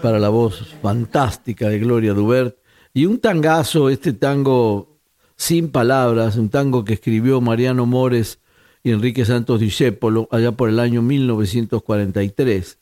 para 0.00 0.20
la 0.20 0.28
voz 0.28 0.76
fantástica 0.80 1.68
de 1.68 1.80
Gloria 1.80 2.14
Dubert. 2.14 2.56
Y 2.92 3.06
un 3.06 3.18
tangazo, 3.18 3.90
este 3.90 4.12
tango 4.12 5.00
sin 5.34 5.72
palabras, 5.72 6.36
un 6.36 6.50
tango 6.50 6.84
que 6.84 6.92
escribió 6.92 7.40
Mariano 7.40 7.84
Mores 7.84 8.38
y 8.84 8.92
Enrique 8.92 9.24
Santos 9.24 9.58
Discépolo 9.58 10.28
allá 10.30 10.52
por 10.52 10.68
el 10.68 10.78
año 10.78 11.02
1943. 11.02 12.78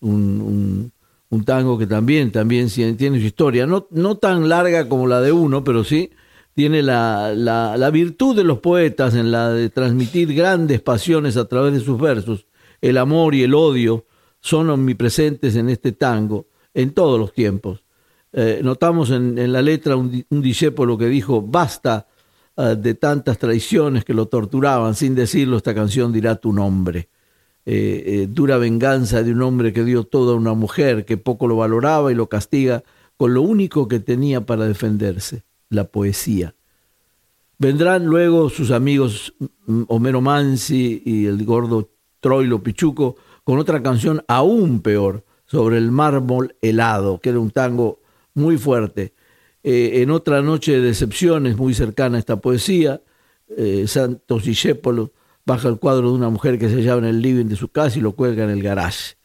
Un, 0.00 0.90
un, 1.30 1.44
tango 1.44 1.78
que 1.78 1.86
también, 1.86 2.32
también 2.32 2.68
tiene 2.68 3.20
su 3.20 3.26
historia, 3.26 3.64
no, 3.64 3.86
no 3.92 4.16
tan 4.16 4.48
larga 4.48 4.88
como 4.88 5.06
la 5.06 5.20
de 5.20 5.30
uno, 5.30 5.62
pero 5.62 5.84
sí 5.84 6.10
tiene 6.54 6.82
la, 6.82 7.32
la, 7.36 7.76
la 7.76 7.90
virtud 7.90 8.34
de 8.34 8.42
los 8.42 8.58
poetas 8.58 9.14
en 9.14 9.30
la 9.30 9.52
de 9.52 9.70
transmitir 9.70 10.34
grandes 10.34 10.80
pasiones 10.80 11.36
a 11.36 11.46
través 11.46 11.74
de 11.74 11.80
sus 11.80 12.00
versos, 12.00 12.46
el 12.80 12.98
amor 12.98 13.36
y 13.36 13.44
el 13.44 13.54
odio, 13.54 14.04
son 14.42 14.68
omnipresentes 14.68 15.56
en 15.56 15.70
este 15.70 15.92
tango 15.92 16.48
en 16.74 16.90
todos 16.90 17.18
los 17.18 17.32
tiempos. 17.32 17.82
Eh, 18.32 18.60
notamos 18.62 19.10
en, 19.10 19.52
la 19.52 19.62
letra 19.62 19.96
un, 19.96 20.24
un 20.28 20.42
que 20.98 21.06
dijo, 21.06 21.40
basta 21.40 22.06
eh, 22.56 22.76
de 22.78 22.94
tantas 22.94 23.38
traiciones 23.38 24.04
que 24.04 24.14
lo 24.14 24.26
torturaban, 24.26 24.94
sin 24.94 25.14
decirlo, 25.14 25.56
esta 25.56 25.74
canción 25.74 26.12
dirá 26.12 26.36
tu 26.36 26.52
nombre. 26.52 27.08
eh, 27.64 28.26
dura 28.28 28.58
venganza 28.58 29.22
de 29.22 29.30
un 29.30 29.40
hombre 29.42 29.72
que 29.72 29.84
dio 29.84 30.02
todo 30.02 30.32
a 30.32 30.36
una 30.36 30.54
mujer, 30.54 31.04
que 31.04 31.16
poco 31.16 31.46
lo 31.46 31.56
valoraba 31.56 32.10
y 32.10 32.16
lo 32.16 32.26
castiga 32.28 32.82
con 33.16 33.34
lo 33.34 33.42
único 33.42 33.86
que 33.86 34.00
tenía 34.00 34.44
para 34.44 34.66
defenderse, 34.66 35.44
la 35.68 35.84
poesía. 35.84 36.56
Vendrán 37.58 38.06
luego 38.06 38.50
sus 38.50 38.72
amigos 38.72 39.34
mm, 39.66 39.82
Homero 39.86 40.20
Mansi 40.20 41.00
y 41.04 41.26
el 41.26 41.44
gordo 41.44 41.90
Troilo 42.18 42.60
Pichuco 42.60 43.14
con 43.44 43.58
otra 43.58 43.82
canción 43.82 44.24
aún 44.28 44.80
peor, 44.80 45.24
sobre 45.44 45.76
el 45.78 45.90
mármol 45.90 46.56
helado, 46.62 47.20
que 47.20 47.28
era 47.28 47.38
un 47.38 47.50
tango 47.50 48.00
muy 48.34 48.56
fuerte. 48.56 49.12
Eh, 49.62 50.00
en 50.02 50.10
otra 50.10 50.40
noche 50.40 50.72
de 50.72 50.80
decepciones, 50.80 51.56
muy 51.56 51.74
cercana 51.74 52.16
a 52.16 52.20
esta 52.20 52.36
poesía, 52.40 53.02
Santos 53.86 54.44
Discépolo 54.44 55.12
baja 55.44 55.68
el 55.68 55.78
cuadro 55.78 56.08
de 56.10 56.14
una 56.14 56.30
mujer 56.30 56.58
que 56.58 56.68
se 56.68 56.76
hallaba 56.76 57.00
en 57.00 57.06
el 57.06 57.20
living 57.20 57.46
de 57.46 57.56
su 57.56 57.68
casa 57.68 57.98
y 57.98 58.02
lo 58.02 58.12
cuelga 58.12 58.44
en 58.44 58.50
el 58.50 58.62
garage. 58.62 59.16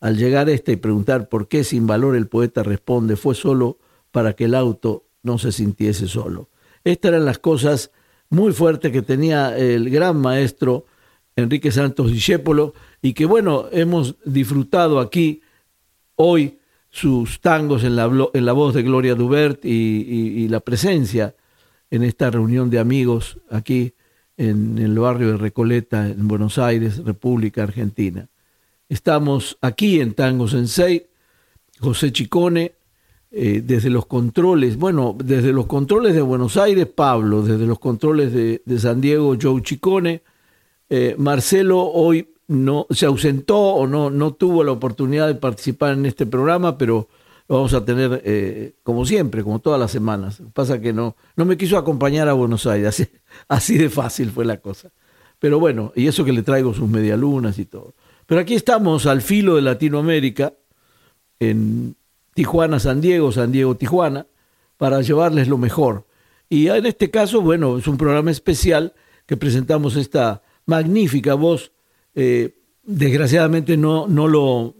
Al 0.00 0.16
llegar 0.16 0.48
este 0.48 0.72
y 0.72 0.76
preguntar 0.76 1.28
por 1.28 1.48
qué 1.48 1.64
sin 1.64 1.86
valor 1.86 2.16
el 2.16 2.28
poeta 2.28 2.62
responde, 2.62 3.16
fue 3.16 3.34
solo 3.34 3.78
para 4.10 4.34
que 4.34 4.44
el 4.44 4.54
auto 4.54 5.04
no 5.22 5.38
se 5.38 5.52
sintiese 5.52 6.08
solo. 6.08 6.48
Estas 6.84 7.10
eran 7.10 7.24
las 7.24 7.38
cosas 7.38 7.90
muy 8.28 8.52
fuertes 8.52 8.92
que 8.92 9.02
tenía 9.02 9.56
el 9.56 9.90
gran 9.90 10.16
maestro 10.16 10.86
Enrique 11.34 11.70
Santos 11.70 12.12
Discépolo 12.12 12.74
y 13.06 13.14
que 13.14 13.24
bueno, 13.24 13.66
hemos 13.70 14.16
disfrutado 14.24 14.98
aquí 14.98 15.40
hoy 16.16 16.58
sus 16.90 17.40
tangos 17.40 17.84
en 17.84 17.94
la, 17.94 18.10
en 18.34 18.44
la 18.44 18.52
voz 18.52 18.74
de 18.74 18.82
Gloria 18.82 19.14
Dubert 19.14 19.64
y 19.64 20.48
la 20.48 20.58
presencia 20.58 21.36
en 21.88 22.02
esta 22.02 22.32
reunión 22.32 22.68
de 22.68 22.80
amigos 22.80 23.38
aquí 23.48 23.94
en 24.36 24.78
el 24.78 24.98
barrio 24.98 25.28
de 25.28 25.36
Recoleta, 25.36 26.08
en 26.08 26.26
Buenos 26.26 26.58
Aires, 26.58 26.98
República 27.04 27.62
Argentina. 27.62 28.28
Estamos 28.88 29.56
aquí 29.60 30.00
en 30.00 30.14
Tango 30.14 30.48
Sensei, 30.48 31.06
José 31.78 32.10
Chicone, 32.10 32.72
eh, 33.30 33.62
desde 33.64 33.88
los 33.88 34.06
controles, 34.06 34.76
bueno, 34.76 35.16
desde 35.16 35.52
los 35.52 35.66
controles 35.66 36.12
de 36.14 36.22
Buenos 36.22 36.56
Aires, 36.56 36.86
Pablo, 36.86 37.42
desde 37.42 37.66
los 37.66 37.78
controles 37.78 38.32
de, 38.32 38.78
San 38.80 39.00
Diego, 39.00 39.36
Joe 39.40 39.62
Chicone. 39.62 40.22
Eh, 40.88 41.14
Marcelo 41.18 41.82
hoy 41.82 42.28
no 42.48 42.86
se 42.90 43.06
ausentó 43.06 43.58
o 43.58 43.86
no, 43.86 44.10
no 44.10 44.34
tuvo 44.34 44.64
la 44.64 44.72
oportunidad 44.72 45.26
de 45.26 45.34
participar 45.34 45.94
en 45.94 46.06
este 46.06 46.26
programa, 46.26 46.78
pero 46.78 47.08
lo 47.48 47.56
vamos 47.56 47.74
a 47.74 47.84
tener 47.84 48.22
eh, 48.24 48.74
como 48.82 49.06
siempre, 49.06 49.42
como 49.42 49.58
todas 49.58 49.78
las 49.78 49.90
semanas. 49.90 50.42
Pasa 50.52 50.80
que 50.80 50.92
no, 50.92 51.16
no 51.36 51.44
me 51.44 51.56
quiso 51.56 51.76
acompañar 51.76 52.28
a 52.28 52.32
Buenos 52.32 52.66
Aires, 52.66 52.88
así, 52.88 53.08
así 53.48 53.78
de 53.78 53.90
fácil 53.90 54.30
fue 54.30 54.44
la 54.44 54.58
cosa. 54.58 54.90
Pero 55.38 55.60
bueno, 55.60 55.92
y 55.94 56.06
eso 56.06 56.24
que 56.24 56.32
le 56.32 56.42
traigo 56.42 56.72
sus 56.72 56.88
medialunas 56.88 57.58
y 57.58 57.66
todo. 57.66 57.94
Pero 58.26 58.40
aquí 58.40 58.54
estamos 58.54 59.06
al 59.06 59.22
filo 59.22 59.56
de 59.56 59.62
Latinoamérica, 59.62 60.54
en 61.38 61.96
Tijuana, 62.34 62.80
San 62.80 63.00
Diego, 63.00 63.30
San 63.32 63.52
Diego, 63.52 63.76
Tijuana, 63.76 64.26
para 64.76 65.00
llevarles 65.02 65.48
lo 65.48 65.58
mejor. 65.58 66.06
Y 66.48 66.68
en 66.68 66.86
este 66.86 67.10
caso, 67.10 67.40
bueno, 67.40 67.78
es 67.78 67.86
un 67.86 67.96
programa 67.96 68.30
especial 68.30 68.94
que 69.26 69.36
presentamos 69.36 69.96
esta 69.96 70.42
magnífica 70.64 71.34
voz. 71.34 71.72
Eh, 72.16 72.58
desgraciadamente 72.82 73.76
no, 73.76 74.08
no 74.08 74.26
lo 74.26 74.74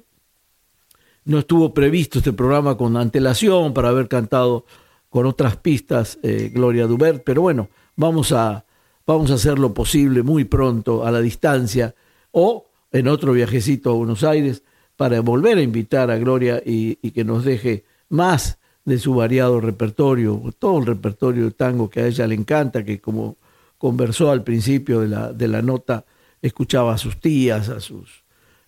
no 1.26 1.40
estuvo 1.40 1.74
previsto 1.74 2.18
este 2.18 2.32
programa 2.32 2.76
con 2.76 2.96
antelación 2.96 3.74
para 3.74 3.90
haber 3.90 4.08
cantado 4.08 4.64
con 5.10 5.26
otras 5.26 5.56
pistas 5.56 6.18
eh, 6.22 6.50
Gloria 6.54 6.86
Dubert, 6.86 7.22
pero 7.24 7.42
bueno, 7.42 7.68
vamos 7.96 8.32
a, 8.32 8.64
vamos 9.06 9.30
a 9.30 9.34
hacer 9.34 9.58
lo 9.58 9.74
posible 9.74 10.22
muy 10.22 10.44
pronto 10.44 11.04
a 11.04 11.10
la 11.10 11.20
distancia 11.20 11.94
o 12.30 12.66
en 12.92 13.08
otro 13.08 13.32
viajecito 13.32 13.90
a 13.90 13.94
Buenos 13.94 14.24
Aires 14.24 14.62
para 14.96 15.20
volver 15.20 15.58
a 15.58 15.62
invitar 15.62 16.10
a 16.10 16.16
Gloria 16.16 16.62
y, 16.64 16.94
que 17.10 17.24
nos 17.24 17.44
deje 17.44 17.84
más 18.08 18.58
de 18.84 18.98
su 18.98 19.14
variado 19.14 19.60
repertorio, 19.60 20.40
todo 20.58 20.78
el 20.78 20.86
repertorio 20.86 21.44
de 21.44 21.50
tango 21.50 21.90
que 21.90 22.00
a 22.00 22.06
ella 22.06 22.26
le 22.26 22.36
encanta, 22.36 22.84
que 22.84 23.00
como 23.00 23.36
conversó 23.78 24.30
al 24.30 24.44
principio 24.44 25.00
de 25.00 25.08
la, 25.08 25.32
de 25.32 25.48
la 25.48 25.60
nota, 25.60 26.04
escuchaba 26.46 26.94
a 26.94 26.98
sus 26.98 27.20
tías, 27.20 27.68
a, 27.68 27.80
sus, 27.80 28.24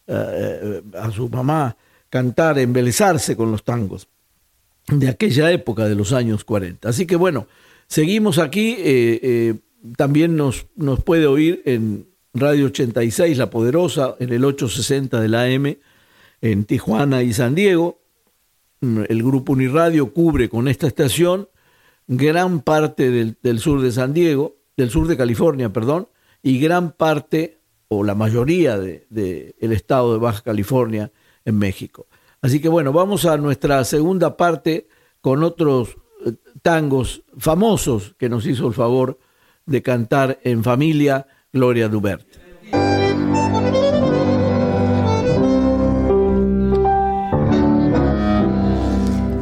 eh, 0.06 0.60
eh, 0.62 0.82
a 0.98 1.10
su 1.10 1.28
mamá, 1.28 1.76
cantar, 2.10 2.58
embelezarse 2.58 3.36
con 3.36 3.50
los 3.50 3.64
tangos 3.64 4.08
de 4.88 5.08
aquella 5.08 5.50
época 5.50 5.86
de 5.86 5.94
los 5.94 6.12
años 6.12 6.44
40. 6.44 6.88
Así 6.88 7.06
que 7.06 7.16
bueno, 7.16 7.46
seguimos 7.86 8.38
aquí, 8.38 8.76
eh, 8.78 9.54
también 9.96 10.36
nos, 10.36 10.66
nos 10.76 11.02
puede 11.02 11.26
oír 11.26 11.62
en 11.66 12.06
Radio 12.34 12.66
86, 12.66 13.36
La 13.38 13.50
Poderosa, 13.50 14.16
en 14.18 14.32
el 14.32 14.44
860 14.44 15.20
de 15.20 15.28
la 15.28 15.44
AM, 15.44 15.76
en 16.40 16.64
Tijuana 16.64 17.22
y 17.22 17.32
San 17.32 17.54
Diego. 17.54 18.00
El 18.80 19.22
grupo 19.22 19.52
Uniradio 19.52 20.12
cubre 20.12 20.48
con 20.48 20.68
esta 20.68 20.86
estación 20.86 21.48
gran 22.08 22.60
parte 22.60 23.10
del, 23.10 23.58
sur 23.58 23.80
de 23.82 23.92
San 23.92 24.14
Diego, 24.14 24.56
del 24.76 24.90
sur 24.90 25.06
de 25.06 25.16
California, 25.16 25.72
perdón, 25.72 26.08
y 26.42 26.58
gran 26.58 26.92
parte 26.92 27.57
o 27.88 28.04
la 28.04 28.14
mayoría 28.14 28.78
del 28.78 29.06
de, 29.10 29.54
estado 29.60 30.12
de 30.12 30.18
Baja 30.18 30.42
California 30.42 31.10
en 31.44 31.58
México. 31.58 32.06
Así 32.40 32.60
que 32.60 32.68
bueno, 32.68 32.92
vamos 32.92 33.24
a 33.24 33.36
nuestra 33.36 33.82
segunda 33.84 34.36
parte 34.36 34.88
con 35.20 35.42
otros 35.42 35.96
eh, 36.24 36.34
tangos 36.62 37.22
famosos 37.36 38.14
que 38.18 38.28
nos 38.28 38.46
hizo 38.46 38.68
el 38.68 38.74
favor 38.74 39.18
de 39.66 39.82
cantar 39.82 40.38
en 40.44 40.62
familia 40.62 41.26
Gloria 41.52 41.88
Dubert. 41.88 42.26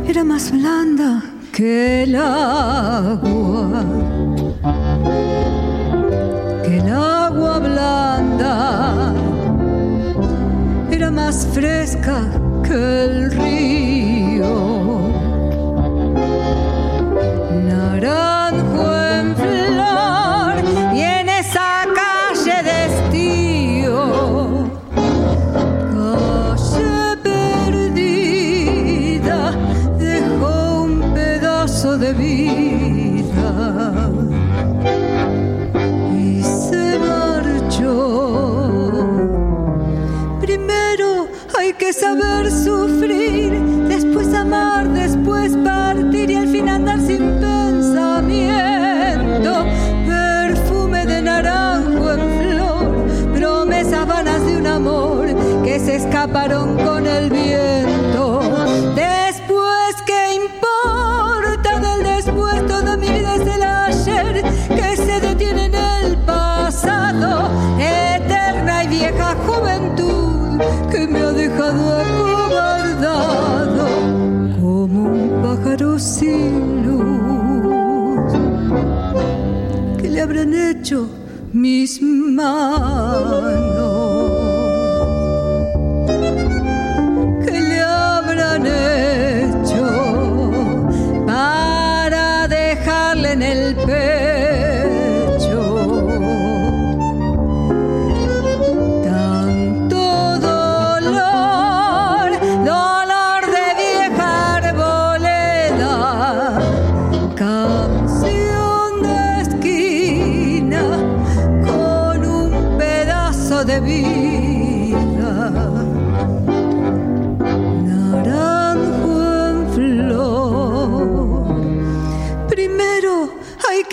Era 0.08 0.24
más 0.24 0.50
blanda 0.50 1.22
que 1.52 2.02
el 2.04 2.16
agua, 2.16 3.84
que 6.66 6.78
el 6.78 6.88
agua 6.92 7.60
blanda 7.60 9.14
más 11.12 11.46
fresca 11.52 12.28
que 12.62 12.74
el 13.04 13.30
río. 13.30 14.46
Escaparon 56.26 56.76
con 56.78 57.06
el 57.06 57.30
viento. 57.30 58.40
Después, 58.96 59.94
¿qué 60.04 60.34
importa 60.34 61.78
del 61.78 62.02
después? 62.02 62.66
Toda 62.66 62.96
mi 62.96 63.08
vida 63.08 63.36
es 63.36 63.42
el 63.42 63.62
ayer 63.62 64.42
que 64.68 64.96
se 64.96 65.20
detiene 65.20 65.66
en 65.66 65.74
el 65.76 66.16
pasado, 66.18 67.48
eterna 67.78 68.82
y 68.84 68.88
vieja 68.88 69.36
juventud 69.46 70.60
que 70.90 71.06
me 71.06 71.20
ha 71.20 71.30
dejado 71.30 72.00
acobardado 72.00 73.86
como 74.60 75.02
un 75.04 75.42
pájaro 75.42 75.96
sin 75.96 76.86
luz. 76.86 78.32
¿Qué 79.98 80.08
le 80.08 80.20
habrán 80.22 80.52
hecho 80.54 81.08
mis 81.52 82.02
manos? 82.02 83.65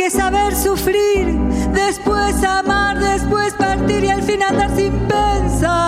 Que 0.03 0.09
saber 0.09 0.53
sufrir, 0.53 1.33
después 1.71 2.43
amar, 2.43 2.99
después 2.99 3.53
partir 3.53 4.03
y 4.03 4.09
al 4.09 4.21
fin 4.21 4.43
andar 4.43 4.75
sin 4.75 4.91
pensamiento. 5.07 5.79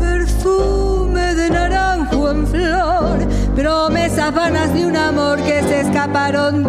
Perfume 0.00 1.36
de 1.36 1.48
naranjo 1.48 2.30
en 2.32 2.44
flor, 2.48 3.18
promesas 3.54 4.34
vanas 4.34 4.74
de 4.74 4.86
un 4.86 4.96
amor 4.96 5.38
que 5.42 5.62
se 5.62 5.82
escaparon 5.82 6.64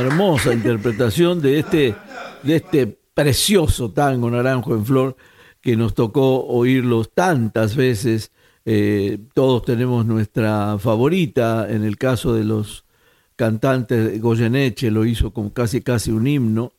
hermosa 0.00 0.52
interpretación 0.52 1.40
de 1.40 1.58
este, 1.60 1.94
de 2.42 2.56
este 2.56 2.86
precioso 3.14 3.90
tango 3.90 4.30
naranjo 4.30 4.74
en 4.74 4.84
flor 4.84 5.16
que 5.60 5.76
nos 5.76 5.94
tocó 5.94 6.46
oírlos 6.46 7.12
tantas 7.12 7.76
veces. 7.76 8.32
Eh, 8.64 9.18
todos 9.34 9.64
tenemos 9.64 10.06
nuestra 10.06 10.78
favorita, 10.78 11.66
en 11.70 11.84
el 11.84 11.96
caso 11.96 12.34
de 12.34 12.44
los 12.44 12.84
cantantes, 13.36 14.20
Goyeneche 14.20 14.90
lo 14.90 15.04
hizo 15.04 15.32
como 15.32 15.52
casi 15.52 15.80
casi 15.80 16.10
un 16.10 16.26
himno, 16.26 16.72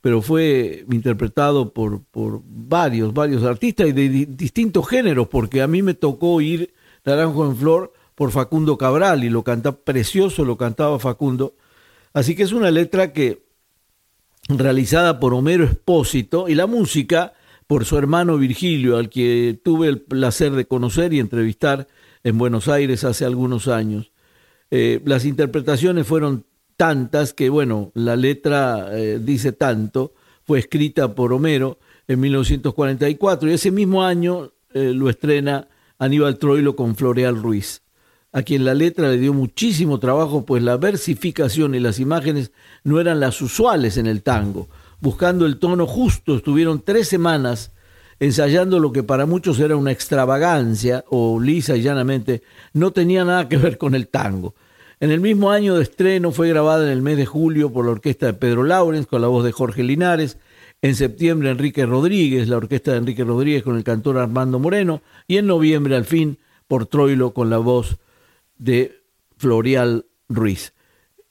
pero 0.00 0.20
fue 0.20 0.84
interpretado 0.90 1.72
por, 1.72 2.02
por 2.04 2.42
varios, 2.44 3.14
varios 3.14 3.44
artistas 3.44 3.88
y 3.88 3.92
de 3.92 4.08
distintos 4.26 4.88
géneros, 4.88 5.28
porque 5.28 5.62
a 5.62 5.68
mí 5.68 5.82
me 5.82 5.94
tocó 5.94 6.34
oír 6.34 6.74
Naranjo 7.04 7.46
en 7.46 7.56
Flor 7.56 7.92
por 8.14 8.32
Facundo 8.32 8.76
Cabral 8.76 9.22
y 9.22 9.30
lo 9.30 9.44
canta 9.44 9.72
precioso, 9.72 10.44
lo 10.44 10.56
cantaba 10.56 10.98
Facundo. 10.98 11.54
Así 12.12 12.34
que 12.34 12.42
es 12.42 12.52
una 12.52 12.70
letra 12.70 13.12
que 13.12 13.46
realizada 14.48 15.20
por 15.20 15.34
Homero 15.34 15.64
Espósito 15.64 16.48
y 16.48 16.54
la 16.54 16.66
música 16.66 17.34
por 17.66 17.84
su 17.84 17.98
hermano 17.98 18.38
Virgilio, 18.38 18.96
al 18.96 19.10
que 19.10 19.60
tuve 19.62 19.88
el 19.88 20.00
placer 20.00 20.52
de 20.52 20.66
conocer 20.66 21.12
y 21.12 21.20
entrevistar 21.20 21.86
en 22.24 22.38
Buenos 22.38 22.66
Aires 22.68 23.04
hace 23.04 23.24
algunos 23.24 23.68
años. 23.68 24.12
Eh, 24.70 25.00
las 25.04 25.24
interpretaciones 25.24 26.06
fueron 26.06 26.46
tantas 26.76 27.34
que, 27.34 27.50
bueno, 27.50 27.92
la 27.94 28.16
letra 28.16 28.88
eh, 28.92 29.18
dice 29.22 29.52
tanto, 29.52 30.14
fue 30.44 30.60
escrita 30.60 31.14
por 31.14 31.32
Homero 31.32 31.78
en 32.06 32.20
1944 32.20 33.50
y 33.50 33.52
ese 33.52 33.70
mismo 33.70 34.02
año 34.02 34.52
eh, 34.72 34.92
lo 34.94 35.10
estrena 35.10 35.68
Aníbal 35.98 36.38
Troilo 36.38 36.76
con 36.76 36.96
Floreal 36.96 37.36
Ruiz, 37.36 37.82
a 38.32 38.42
quien 38.42 38.64
la 38.64 38.74
letra 38.74 39.08
le 39.08 39.18
dio 39.18 39.32
muchísimo 39.32 39.98
trabajo, 39.98 40.44
pues 40.44 40.62
la 40.62 40.76
versificación 40.76 41.74
y 41.74 41.80
las 41.80 41.98
imágenes 41.98 42.52
no 42.84 43.00
eran 43.00 43.20
las 43.20 43.40
usuales 43.40 43.96
en 43.96 44.06
el 44.06 44.22
tango 44.22 44.68
buscando 45.00 45.46
el 45.46 45.58
tono 45.58 45.86
justo. 45.86 46.36
Estuvieron 46.36 46.82
tres 46.84 47.08
semanas 47.08 47.72
ensayando 48.20 48.80
lo 48.80 48.92
que 48.92 49.02
para 49.02 49.26
muchos 49.26 49.60
era 49.60 49.76
una 49.76 49.92
extravagancia 49.92 51.04
o 51.08 51.40
lisa 51.40 51.76
y 51.76 51.82
llanamente 51.82 52.42
no 52.72 52.92
tenía 52.92 53.24
nada 53.24 53.48
que 53.48 53.56
ver 53.56 53.78
con 53.78 53.94
el 53.94 54.08
tango. 54.08 54.54
En 55.00 55.12
el 55.12 55.20
mismo 55.20 55.52
año 55.52 55.76
de 55.76 55.84
estreno 55.84 56.32
fue 56.32 56.48
grabada 56.48 56.84
en 56.84 56.90
el 56.90 57.02
mes 57.02 57.16
de 57.16 57.26
julio 57.26 57.72
por 57.72 57.84
la 57.84 57.92
orquesta 57.92 58.26
de 58.26 58.32
Pedro 58.34 58.64
Laurens 58.64 59.06
con 59.06 59.22
la 59.22 59.28
voz 59.28 59.44
de 59.44 59.52
Jorge 59.52 59.84
Linares, 59.84 60.38
en 60.82 60.96
septiembre 60.96 61.50
Enrique 61.50 61.86
Rodríguez, 61.86 62.48
la 62.48 62.56
orquesta 62.56 62.92
de 62.92 62.98
Enrique 62.98 63.22
Rodríguez 63.22 63.62
con 63.62 63.76
el 63.76 63.84
cantor 63.84 64.18
Armando 64.18 64.58
Moreno 64.58 65.02
y 65.28 65.36
en 65.36 65.46
noviembre 65.46 65.94
al 65.94 66.04
fin 66.04 66.38
por 66.66 66.86
Troilo 66.86 67.32
con 67.32 67.50
la 67.50 67.58
voz 67.58 67.98
de 68.58 69.02
Florial 69.36 70.06
Ruiz. 70.28 70.74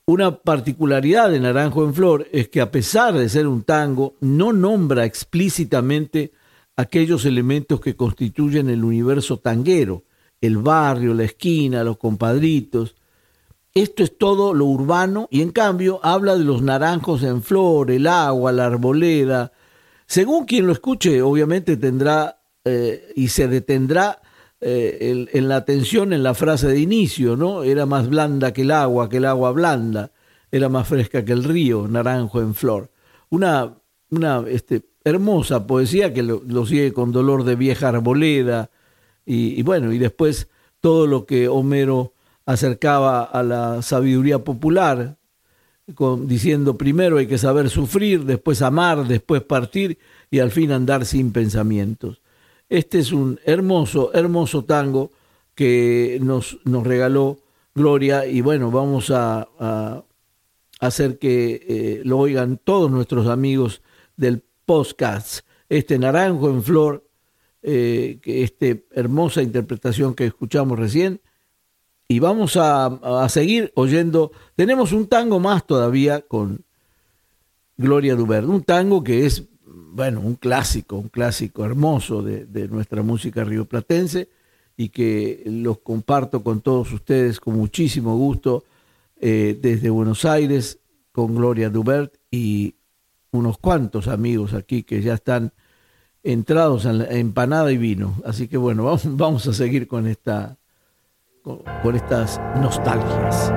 Una 0.05 0.37
particularidad 0.37 1.29
de 1.29 1.39
Naranjo 1.39 1.83
en 1.83 1.93
Flor 1.93 2.27
es 2.31 2.47
que 2.47 2.61
a 2.61 2.71
pesar 2.71 3.13
de 3.13 3.27
ser 3.27 3.45
un 3.45 3.63
tango, 3.63 4.15
no 4.21 4.53
nombra 4.53 5.03
explícitamente 5.03 6.31
aquellos 6.77 7.25
elementos 7.25 7.81
que 7.81 7.95
constituyen 7.95 8.69
el 8.69 8.85
universo 8.85 9.39
tanguero, 9.39 10.05
el 10.39 10.57
barrio, 10.57 11.13
la 11.13 11.25
esquina, 11.25 11.83
los 11.83 11.97
compadritos. 11.97 12.95
Esto 13.73 14.03
es 14.03 14.17
todo 14.17 14.53
lo 14.53 14.65
urbano 14.65 15.27
y 15.29 15.41
en 15.41 15.51
cambio 15.51 15.99
habla 16.03 16.37
de 16.37 16.45
los 16.45 16.61
naranjos 16.61 17.23
en 17.23 17.43
flor, 17.43 17.91
el 17.91 18.07
agua, 18.07 18.51
la 18.51 18.67
arboleda. 18.67 19.51
Según 20.05 20.45
quien 20.45 20.67
lo 20.67 20.71
escuche, 20.71 21.21
obviamente 21.21 21.75
tendrá 21.75 22.39
eh, 22.63 23.11
y 23.15 23.27
se 23.27 23.47
detendrá 23.47 24.21
eh, 24.59 25.27
en 25.31 25.47
la 25.47 25.57
atención 25.57 26.13
en 26.13 26.23
la 26.23 26.33
frase 26.33 26.67
de 26.67 26.79
inicio, 26.79 27.35
¿no? 27.35 27.63
Era 27.63 27.85
más 27.85 28.09
blanda 28.09 28.53
que 28.53 28.63
el 28.63 28.71
agua, 28.71 29.07
que 29.07 29.17
el 29.17 29.25
agua 29.25 29.51
blanda, 29.51 30.11
era 30.51 30.67
más 30.67 30.87
fresca 30.87 31.23
que 31.23 31.33
el 31.33 31.43
río, 31.43 31.87
naranjo 31.87 32.41
en 32.41 32.55
flor. 32.55 32.89
Una, 33.29 33.75
una 34.09 34.43
este, 34.47 34.83
hermosa 35.03 35.67
poesía 35.67 36.13
que 36.13 36.23
lo, 36.23 36.65
sigue 36.65 36.91
con 36.91 37.11
dolor 37.11 37.43
de 37.43 37.55
vieja 37.55 37.89
arboleda, 37.89 38.69
y, 39.29 39.61
bueno, 39.61 39.91
y 39.91 39.97
después 39.97 40.47
todo 40.79 41.05
lo 41.05 41.25
que 41.25 41.49
Homero 41.49 42.13
acercaba 42.45 43.23
a 43.23 43.43
la 43.43 43.81
sabiduría 43.81 44.39
popular, 44.39 45.17
diciendo 46.21 46.77
primero 46.77 47.17
hay 47.17 47.27
que 47.27 47.37
saber 47.37 47.69
sufrir, 47.69 48.23
después 48.23 48.61
amar, 48.61 49.05
después 49.05 49.43
partir 49.43 49.97
y 50.31 50.39
al 50.39 50.51
fin 50.51 50.71
andar 50.71 51.05
sin 51.05 51.33
pensamientos. 51.33 52.21
Este 52.69 52.99
es 52.99 53.13
un 53.13 53.39
hermoso, 53.45 54.13
hermoso 54.13 54.65
tango 54.65 55.11
que 55.55 56.19
nos, 56.21 56.59
nos 56.65 56.85
regaló 56.85 57.39
Gloria 57.73 58.25
y 58.25 58.41
bueno, 58.41 58.71
vamos 58.71 59.09
a, 59.09 60.03
hacer 60.79 61.17
que 61.17 61.65
eh, 61.67 62.01
lo 62.03 62.19
oigan 62.19 62.57
todos 62.57 62.91
nuestros 62.91 63.27
amigos 63.27 63.81
del 64.17 64.43
podcast. 64.65 65.45
Este 65.69 65.97
naranjo 65.97 66.49
en 66.49 66.61
flor, 66.61 67.07
eh, 67.63 68.19
esta 68.25 68.65
hermosa 68.91 69.41
interpretación 69.41 70.13
que 70.13 70.25
escuchamos 70.25 70.77
recién. 70.77 71.21
Y 72.09 72.19
vamos 72.19 72.57
a, 72.57 72.85
a, 72.85 73.29
seguir 73.29 73.71
oyendo. 73.75 74.31
Tenemos 74.55 74.91
un 74.91 75.07
tango 75.07 75.39
más 75.39 75.65
todavía 75.65 76.21
con 76.21 76.65
Gloria 77.77 78.15
Dubert, 78.15 78.47
un 78.47 78.63
tango 78.63 79.03
que 79.03 79.25
es 79.25 79.45
bueno, 79.97 80.19
un 80.19 80.35
clásico, 80.35 80.97
un 80.97 81.09
clásico 81.09 81.65
hermoso 81.65 82.21
de, 82.21 82.67
nuestra 82.67 83.01
música 83.01 83.43
rioplatense 83.43 84.29
y 84.77 84.89
que 84.89 85.41
los 85.47 85.79
comparto 85.79 86.43
con 86.43 86.61
todos 86.61 86.93
ustedes 86.93 87.39
con 87.39 87.55
muchísimo 87.57 88.15
gusto 88.15 88.63
eh, 89.19 89.57
desde 89.59 89.89
Buenos 89.89 90.23
Aires 90.23 90.77
con 91.11 91.33
Gloria 91.33 91.71
Dubert 91.71 92.13
y 92.29 92.75
unos 93.31 93.57
cuantos 93.57 94.07
amigos 94.07 94.53
aquí 94.53 94.83
que 94.83 95.01
ya 95.01 95.15
están 95.15 95.51
entrados 96.21 96.85
en 96.85 96.99
la 96.99 97.05
empanada 97.05 97.71
y 97.71 97.77
vino. 97.77 98.21
Así 98.23 98.47
que 98.47 98.57
bueno, 98.57 98.95
vamos, 99.03 99.47
a 99.47 99.53
seguir 99.53 99.87
con, 99.87 100.05
esta, 100.05 100.59
con 101.41 101.95
estas 101.95 102.39
nostalgias. 102.61 103.51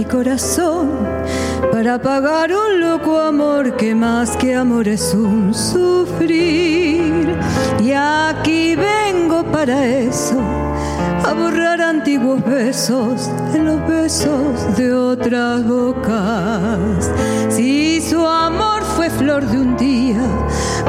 Mi 0.00 0.06
corazón 0.06 0.88
para 1.70 2.00
pagar 2.00 2.50
un 2.52 2.80
loco 2.80 3.20
amor 3.20 3.76
que 3.76 3.94
más 3.94 4.34
que 4.38 4.54
amor 4.54 4.88
es 4.88 5.12
un 5.12 5.52
sufrir. 5.52 7.36
Y 7.78 7.92
aquí 7.92 8.76
vengo 8.76 9.44
para 9.52 9.84
eso, 9.84 10.40
a 11.26 11.34
borrar 11.34 11.82
antiguos 11.82 12.42
besos 12.46 13.28
en 13.52 13.66
los 13.66 13.86
besos 13.86 14.74
de 14.78 14.94
otras 14.94 15.66
bocas. 15.66 17.10
Si 17.50 18.00
su 18.00 18.26
amor 18.26 18.82
fue 18.96 19.10
flor 19.10 19.44
de 19.44 19.58
un 19.58 19.76
día, 19.76 20.24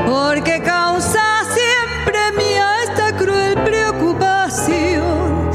porque 0.08 0.62
causa 0.64 1.26
siempre 1.58 2.18
mía 2.38 2.68
esta 2.86 3.18
cruel 3.18 3.56
preocupación. 3.56 5.52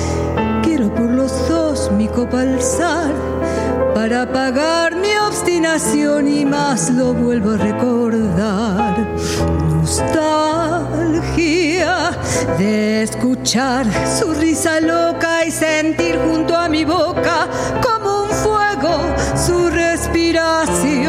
Quiero 0.62 0.94
por 0.94 1.08
los 1.08 1.48
dos 1.48 1.90
mi 1.92 2.06
copa 2.06 2.42
alzar 2.42 3.25
para 4.08 4.24
pagar 4.32 4.94
mi 4.94 5.16
obstinación 5.16 6.28
y 6.28 6.44
más 6.44 6.90
lo 6.90 7.12
vuelvo 7.12 7.54
a 7.54 7.56
recordar. 7.56 8.94
Nostalgia 9.72 11.16
de 12.56 13.02
escuchar 13.02 13.84
su 14.06 14.32
risa 14.32 14.80
loca 14.80 15.44
y 15.44 15.50
sentir 15.50 16.20
junto 16.24 16.54
a 16.54 16.68
mi 16.68 16.84
boca 16.84 17.48
como 17.82 18.26
un 18.26 18.30
fuego 18.30 19.00
su 19.34 19.70
respiración, 19.70 21.05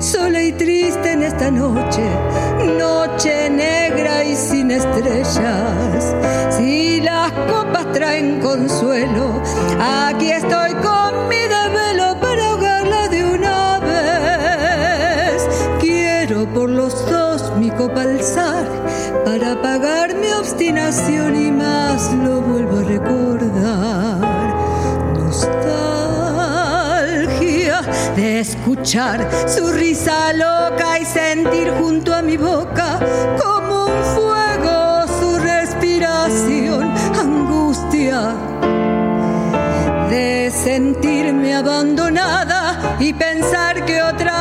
sola 0.00 0.40
y 0.42 0.52
triste 0.52 1.12
en 1.12 1.22
esta 1.22 1.50
noche, 1.50 2.02
noche 2.78 3.50
negra 3.50 4.24
y 4.24 4.36
sin 4.36 4.70
estrellas. 4.70 6.14
Si 6.50 7.00
las 7.00 7.32
copas 7.50 7.92
traen 7.92 8.40
consuelo, 8.40 9.42
aquí 9.80 10.30
estoy 10.30 10.72
con 10.74 10.91
su 28.84 29.72
risa 29.72 30.32
loca 30.32 30.98
y 31.00 31.04
sentir 31.04 31.70
junto 31.78 32.12
a 32.12 32.20
mi 32.20 32.36
boca 32.36 32.98
como 33.40 33.86
un 33.86 34.04
fuego 34.16 35.06
su 35.20 35.38
respiración, 35.38 36.92
angustia 37.14 38.34
de 40.10 40.50
sentirme 40.50 41.54
abandonada 41.54 42.96
y 42.98 43.12
pensar 43.12 43.84
que 43.84 44.02
otra 44.02 44.31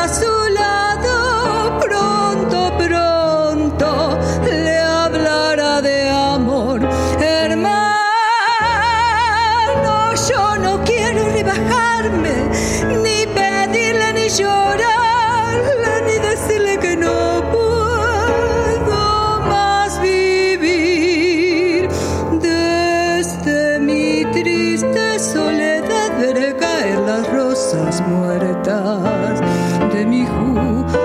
juventud. 30.26 31.02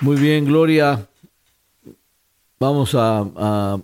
Muy 0.00 0.16
bien, 0.16 0.44
Gloria. 0.44 1.08
Vamos 2.60 2.94
a, 2.94 3.80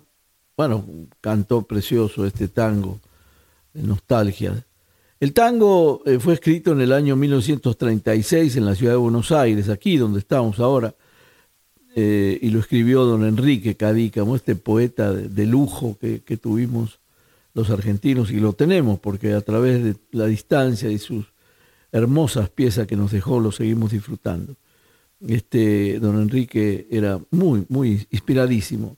bueno, 0.55 0.85
cantó 1.19 1.63
precioso 1.63 2.25
este 2.25 2.47
tango, 2.47 2.99
de 3.73 3.81
nostalgia. 3.81 4.63
El 5.19 5.33
tango 5.33 6.01
eh, 6.05 6.19
fue 6.19 6.35
escrito 6.35 6.73
en 6.73 6.81
el 6.81 6.93
año 6.93 7.15
1936 7.15 8.55
en 8.57 8.65
la 8.65 8.75
ciudad 8.75 8.93
de 8.93 8.97
Buenos 8.97 9.31
Aires, 9.31 9.69
aquí 9.69 9.97
donde 9.97 10.19
estamos 10.19 10.59
ahora, 10.59 10.93
eh, 11.95 12.39
y 12.41 12.49
lo 12.49 12.59
escribió 12.59 13.03
don 13.05 13.25
Enrique 13.25 13.75
Cadícamo, 13.75 14.35
este 14.35 14.55
poeta 14.55 15.11
de, 15.11 15.45
lujo 15.45 15.97
que, 15.99 16.37
tuvimos 16.37 16.99
los 17.53 17.69
argentinos 17.69 18.31
y 18.31 18.39
lo 18.39 18.53
tenemos 18.53 18.99
porque 18.99 19.33
a 19.33 19.41
través 19.41 19.83
de 19.83 19.95
la 20.11 20.25
distancia 20.25 20.89
y 20.89 20.97
sus 20.97 21.25
hermosas 21.91 22.49
piezas 22.49 22.87
que 22.87 22.95
nos 22.95 23.11
dejó 23.11 23.39
lo 23.39 23.51
seguimos 23.51 23.91
disfrutando 23.91 24.55
este, 25.27 25.99
don 25.99 26.21
Enrique 26.21 26.87
era 26.89 27.19
muy, 27.31 27.65
muy 27.69 28.07
inspiradísimo. 28.09 28.97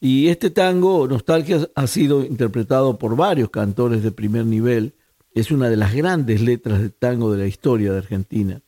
Y 0.00 0.28
este 0.28 0.50
tango, 0.50 1.06
Nostalgia, 1.06 1.68
ha 1.74 1.86
sido 1.86 2.24
interpretado 2.24 2.98
por 2.98 3.16
varios 3.16 3.50
cantores 3.50 4.02
de 4.02 4.10
primer 4.10 4.44
nivel. 4.46 4.94
Es 5.32 5.50
una 5.50 5.68
de 5.68 5.76
las 5.76 5.94
grandes 5.94 6.40
letras 6.40 6.82
de 6.82 6.90
tango 6.90 7.32
de 7.32 7.38
la 7.38 7.46
historia 7.46 7.92
de 7.92 7.98
Argentina. 7.98 8.60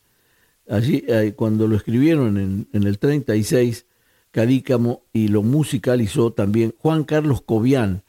Allí, 0.68 1.04
eh, 1.06 1.34
cuando 1.36 1.68
lo 1.68 1.76
escribieron 1.76 2.38
en, 2.38 2.66
el 2.72 2.98
36, 2.98 3.86
Cadícamo 4.30 5.02
y 5.12 5.28
lo 5.28 5.42
musicalizó 5.42 6.32
también 6.32 6.74
Juan 6.78 7.04
Carlos 7.04 7.42
Cobian 7.42 8.02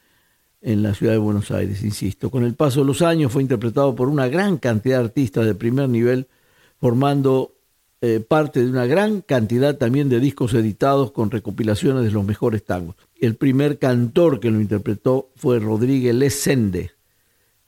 en 0.62 0.82
la 0.82 0.94
ciudad 0.94 1.12
de 1.12 1.18
Buenos 1.18 1.50
Aires, 1.50 1.84
insisto. 1.84 2.30
Con 2.30 2.44
el 2.44 2.54
paso 2.54 2.80
de 2.80 2.86
los 2.86 3.02
años 3.02 3.30
fue 3.30 3.42
interpretado 3.42 3.94
por 3.94 4.08
una 4.08 4.26
gran 4.28 4.56
cantidad 4.56 4.98
de 4.98 5.04
artistas 5.04 5.44
de 5.46 5.54
primer 5.54 5.88
nivel, 5.88 6.26
formando 6.80 7.52
eh, 8.00 8.20
parte 8.20 8.60
de 8.60 8.70
una 8.70 8.86
gran 8.86 9.20
cantidad 9.20 9.76
también 9.76 10.08
de 10.08 10.20
discos 10.20 10.54
editados 10.54 11.12
con 11.12 11.30
recopilaciones 11.30 12.04
de 12.04 12.10
los 12.10 12.24
mejores 12.24 12.64
tangos. 12.64 12.96
El 13.18 13.36
primer 13.36 13.78
cantor 13.78 14.40
que 14.40 14.50
lo 14.50 14.60
interpretó 14.60 15.30
fue 15.36 15.60
Rodríguez 15.60 16.14
Lesende 16.14 16.92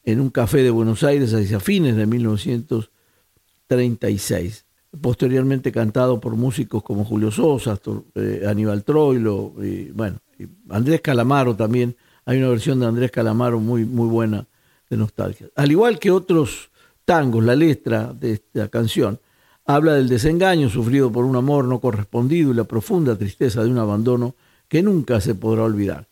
en 0.04 0.20
un 0.20 0.30
café 0.30 0.62
de 0.62 0.70
Buenos 0.70 1.02
Aires 1.02 1.34
hacia 1.34 1.60
fines 1.60 1.96
de 1.96 2.06
1936. 2.06 4.64
Posteriormente 5.00 5.70
cantado 5.70 6.20
por 6.20 6.34
músicos 6.34 6.82
como 6.82 7.04
Julio 7.04 7.30
Sosa, 7.30 7.78
eh, 8.14 8.44
Aníbal 8.48 8.84
Troilo, 8.84 9.54
y, 9.62 9.90
bueno, 9.90 10.18
Andrés 10.70 11.00
Calamaro 11.00 11.54
también. 11.54 11.96
Hay 12.24 12.38
una 12.38 12.48
versión 12.48 12.80
de 12.80 12.86
Andrés 12.86 13.10
Calamaro 13.10 13.60
muy, 13.60 13.84
muy 13.84 14.08
buena 14.08 14.46
de 14.88 14.96
nostalgia. 14.96 15.48
Al 15.56 15.70
igual 15.70 15.98
que 15.98 16.10
otros 16.10 16.70
tangos, 17.04 17.44
la 17.44 17.56
letra 17.56 18.12
de 18.12 18.32
esta 18.32 18.68
canción 18.68 19.18
Habla 19.70 19.96
del 19.96 20.08
desengaño 20.08 20.70
sufrido 20.70 21.12
por 21.12 21.26
un 21.26 21.36
amor 21.36 21.66
no 21.66 21.78
correspondido 21.78 22.52
y 22.52 22.54
la 22.54 22.64
profunda 22.64 23.16
tristeza 23.16 23.62
de 23.62 23.68
un 23.68 23.76
abandono 23.76 24.34
que 24.66 24.82
nunca 24.82 25.20
se 25.20 25.34
podrá 25.34 25.64
olvidar. 25.64 26.07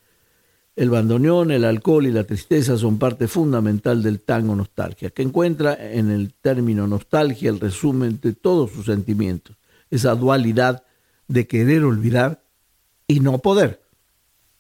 El 0.77 0.91
bandoneón, 0.91 1.51
el 1.51 1.65
alcohol 1.65 2.07
y 2.07 2.13
la 2.13 2.25
tristeza 2.25 2.77
son 2.77 2.99
parte 2.99 3.27
fundamental 3.29 4.03
del 4.03 4.21
tango 4.21 4.55
nostalgia, 4.55 5.11
que 5.11 5.23
encuentra 5.23 5.77
en 5.81 6.11
el 6.11 6.35
término 6.35 6.87
nostalgia 6.87 7.51
el 7.51 7.59
resumen 7.59 8.21
de 8.23 8.35
todos 8.35 8.71
sus 8.71 8.87
sentimientos, 8.87 9.57
esa 9.91 10.15
dualidad 10.15 10.85
de 11.29 11.47
querer 11.47 11.83
olvidar 11.83 12.43
y 13.09 13.21
no 13.21 13.39
poder. 13.39 13.81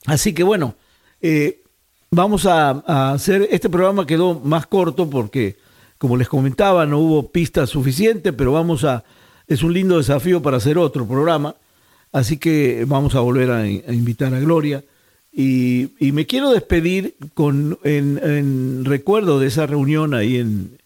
Así 0.06 0.32
que 0.32 0.42
bueno, 0.42 0.74
eh, 1.20 1.62
vamos 2.10 2.46
a, 2.46 2.82
a, 2.86 3.12
hacer, 3.12 3.46
este 3.50 3.68
programa 3.68 4.06
quedó 4.06 4.40
más 4.40 4.66
corto 4.66 5.08
porque 5.10 5.58
como 5.98 6.16
les 6.16 6.28
comentaba, 6.28 6.86
no 6.86 6.98
hubo 6.98 7.30
pistas 7.30 7.70
suficientes, 7.70 8.32
pero 8.36 8.52
vamos 8.52 8.84
a, 8.84 9.04
es 9.46 9.62
un 9.62 9.72
lindo 9.72 9.96
desafío 9.96 10.42
para 10.42 10.58
hacer 10.58 10.76
otro 10.78 11.06
programa, 11.06 11.56
así 12.12 12.36
que 12.36 12.84
vamos 12.86 13.14
a 13.14 13.20
volver 13.20 13.50
a, 13.50 13.66
invitar 13.66 14.34
a 14.34 14.40
Gloria. 14.40 14.84
Y, 15.38 15.90
me 16.00 16.24
quiero 16.24 16.50
despedir 16.50 17.14
con, 17.34 17.78
en, 17.84 18.86
recuerdo 18.86 19.38
de 19.38 19.48
esa 19.48 19.66
reunión 19.66 20.14
ahí 20.14 20.38
en, 20.38 20.78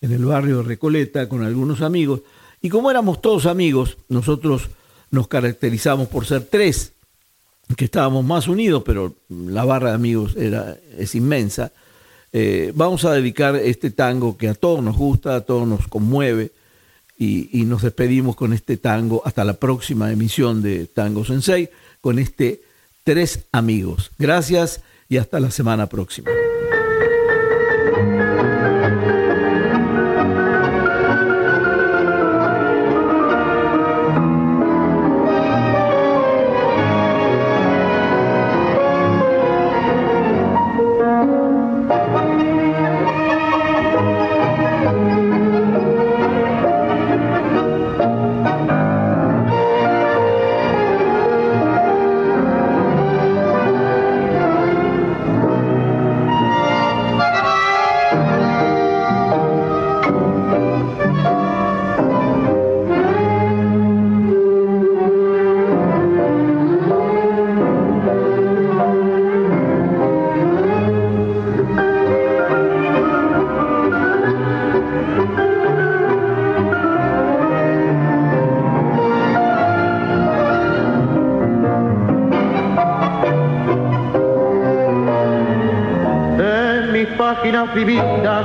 en 0.00 0.12
el 0.12 0.24
barrio 0.24 0.58
de 0.58 0.62
Recoleta 0.62 1.28
con 1.28 1.44
algunos 1.44 1.82
amigos. 1.82 2.22
Y 2.62 2.70
como 2.70 2.90
éramos 2.90 3.20
todos 3.20 3.44
amigos, 3.44 3.98
nosotros 4.08 4.70
nos 5.10 5.28
caracterizamos 5.28 6.08
por 6.08 6.24
ser 6.24 6.44
tres, 6.44 6.92
que 7.76 7.84
estábamos 7.84 8.24
más 8.24 8.48
unidos, 8.48 8.82
pero 8.86 9.14
la 9.28 9.66
barra 9.66 9.90
de 9.90 9.96
amigos 9.96 10.36
era, 10.36 10.78
es 10.96 11.14
inmensa. 11.14 11.72
Eh, 12.32 12.72
vamos 12.74 13.04
a 13.04 13.12
dedicar 13.12 13.56
este 13.56 13.90
tango 13.90 14.38
que 14.38 14.48
a 14.48 14.54
todos 14.54 14.82
nos 14.82 14.96
gusta, 14.96 15.36
a 15.36 15.40
todos 15.42 15.68
nos 15.68 15.86
conmueve, 15.86 16.52
y, 17.20 17.64
nos 17.64 17.82
despedimos 17.82 18.36
con 18.36 18.52
este 18.52 18.76
tango 18.76 19.22
hasta 19.24 19.44
la 19.44 19.54
próxima 19.54 20.12
emisión 20.12 20.62
de 20.62 20.86
Tango 20.86 21.24
Sensei, 21.24 21.68
con 22.00 22.20
este 22.20 22.62
Tres 23.08 23.46
Amigos. 23.52 24.10
Gracias 24.18 24.82
y 25.08 25.16
hasta 25.16 25.40
la 25.40 25.50
semana 25.50 25.86
próxima. 25.86 26.30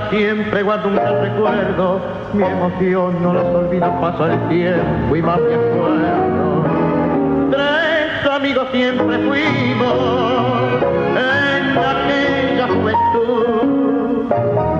Siempre 0.10 0.64
guardo 0.64 0.90
un 0.90 0.96
gran 0.96 1.22
recuerdo, 1.22 2.00
mi 2.34 2.44
emoción 2.44 3.22
no 3.22 3.34
las 3.34 3.46
olvido, 3.46 3.92
pasa 4.02 4.34
el 4.34 4.50
tiempo 4.50 5.16
y 5.16 5.22
más 5.22 5.40
me 5.40 5.56
acuerdo. 5.56 6.64
Tres 7.52 8.32
amigos 8.32 8.68
siempre 8.72 9.18
fuimos 9.20 9.94
en 11.16 11.78
aquella 11.78 12.68
juventud, 12.68 14.32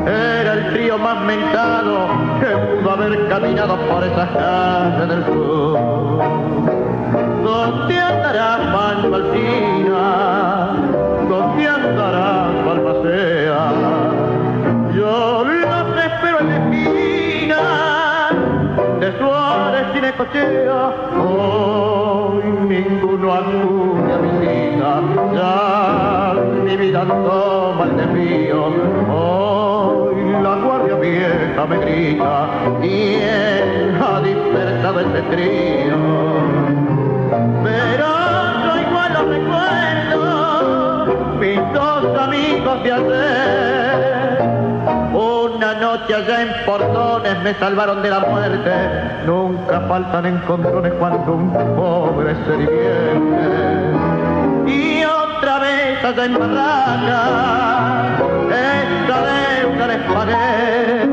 era 0.08 0.54
el 0.54 0.74
trío 0.74 0.98
más 0.98 1.22
mentado 1.22 2.08
que 2.40 2.48
pudo 2.48 2.92
haber 2.92 3.28
caminado 3.28 3.78
por 3.90 4.04
esas 4.04 4.30
calles 4.30 5.10
del 5.10 5.26
sur. 5.26 5.80
¿Dónde 7.44 8.00
andará 8.00 8.58
Manuel? 8.72 9.24
¿Dónde 11.30 11.68
andará 11.68 12.50
Balmacea? 12.66 14.13
Yo 15.04 15.44
los 15.44 15.98
espero 15.98 16.40
en 16.40 17.50
la 17.50 18.30
de 19.02 19.20
Suárez 19.20 19.88
y 19.98 20.00
Necochea. 20.00 20.82
Hoy 21.20 22.44
ninguno 22.70 23.34
acude 23.34 24.14
a 24.14 24.18
mi 24.20 24.32
vida, 24.40 24.92
ya 25.36 26.36
mi 26.64 26.78
vida 26.78 27.02
toma 27.06 27.84
el 27.84 27.98
desvío. 27.98 28.68
Hoy 29.12 30.16
la 30.42 30.56
guardia 30.56 30.96
vieja 30.96 31.66
me 31.66 31.78
grita, 31.80 32.48
¿quién 32.80 34.02
ha 34.02 34.22
dispersado 34.22 35.02
este 35.02 35.22
trío? 35.24 35.98
Pero 37.62 38.08
yo 38.64 38.74
igual 38.88 39.14
los 39.16 39.26
recuerdo, 39.36 40.26
mis 41.42 41.60
dos 41.74 42.20
amigos 42.22 42.84
de 42.84 42.92
ayer 42.94 44.63
noche 45.94 46.16
allá 46.16 46.42
en 46.42 46.66
Portones 46.66 47.44
me 47.44 47.54
salvaron 47.56 48.02
de 48.02 48.10
la 48.10 48.20
muerte. 48.22 48.72
Nunca 49.28 49.80
faltan 49.82 50.26
encontrones 50.26 50.92
cuando 50.94 51.34
un 51.34 51.54
pobre 51.76 52.34
se 52.46 52.52
divierte. 52.58 53.44
Y 54.66 55.06
otra 55.06 55.60
vez 55.60 56.04
allá 56.04 56.26
en 56.26 56.34
Barraca, 56.40 58.18
esta 58.50 59.18
deuda 59.30 59.88
les 59.88 60.02
pagué. 60.14 61.08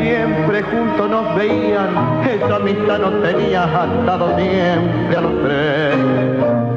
Siempre 0.00 0.62
juntos 0.62 1.08
nos 1.08 1.36
veían, 1.36 1.90
esa 2.24 2.56
amistad 2.56 2.98
nos 2.98 3.22
tenía 3.22 3.62
atado 3.62 4.36
siempre 4.36 5.16
a 5.16 5.20
los 5.20 5.42
tres. 5.44 6.71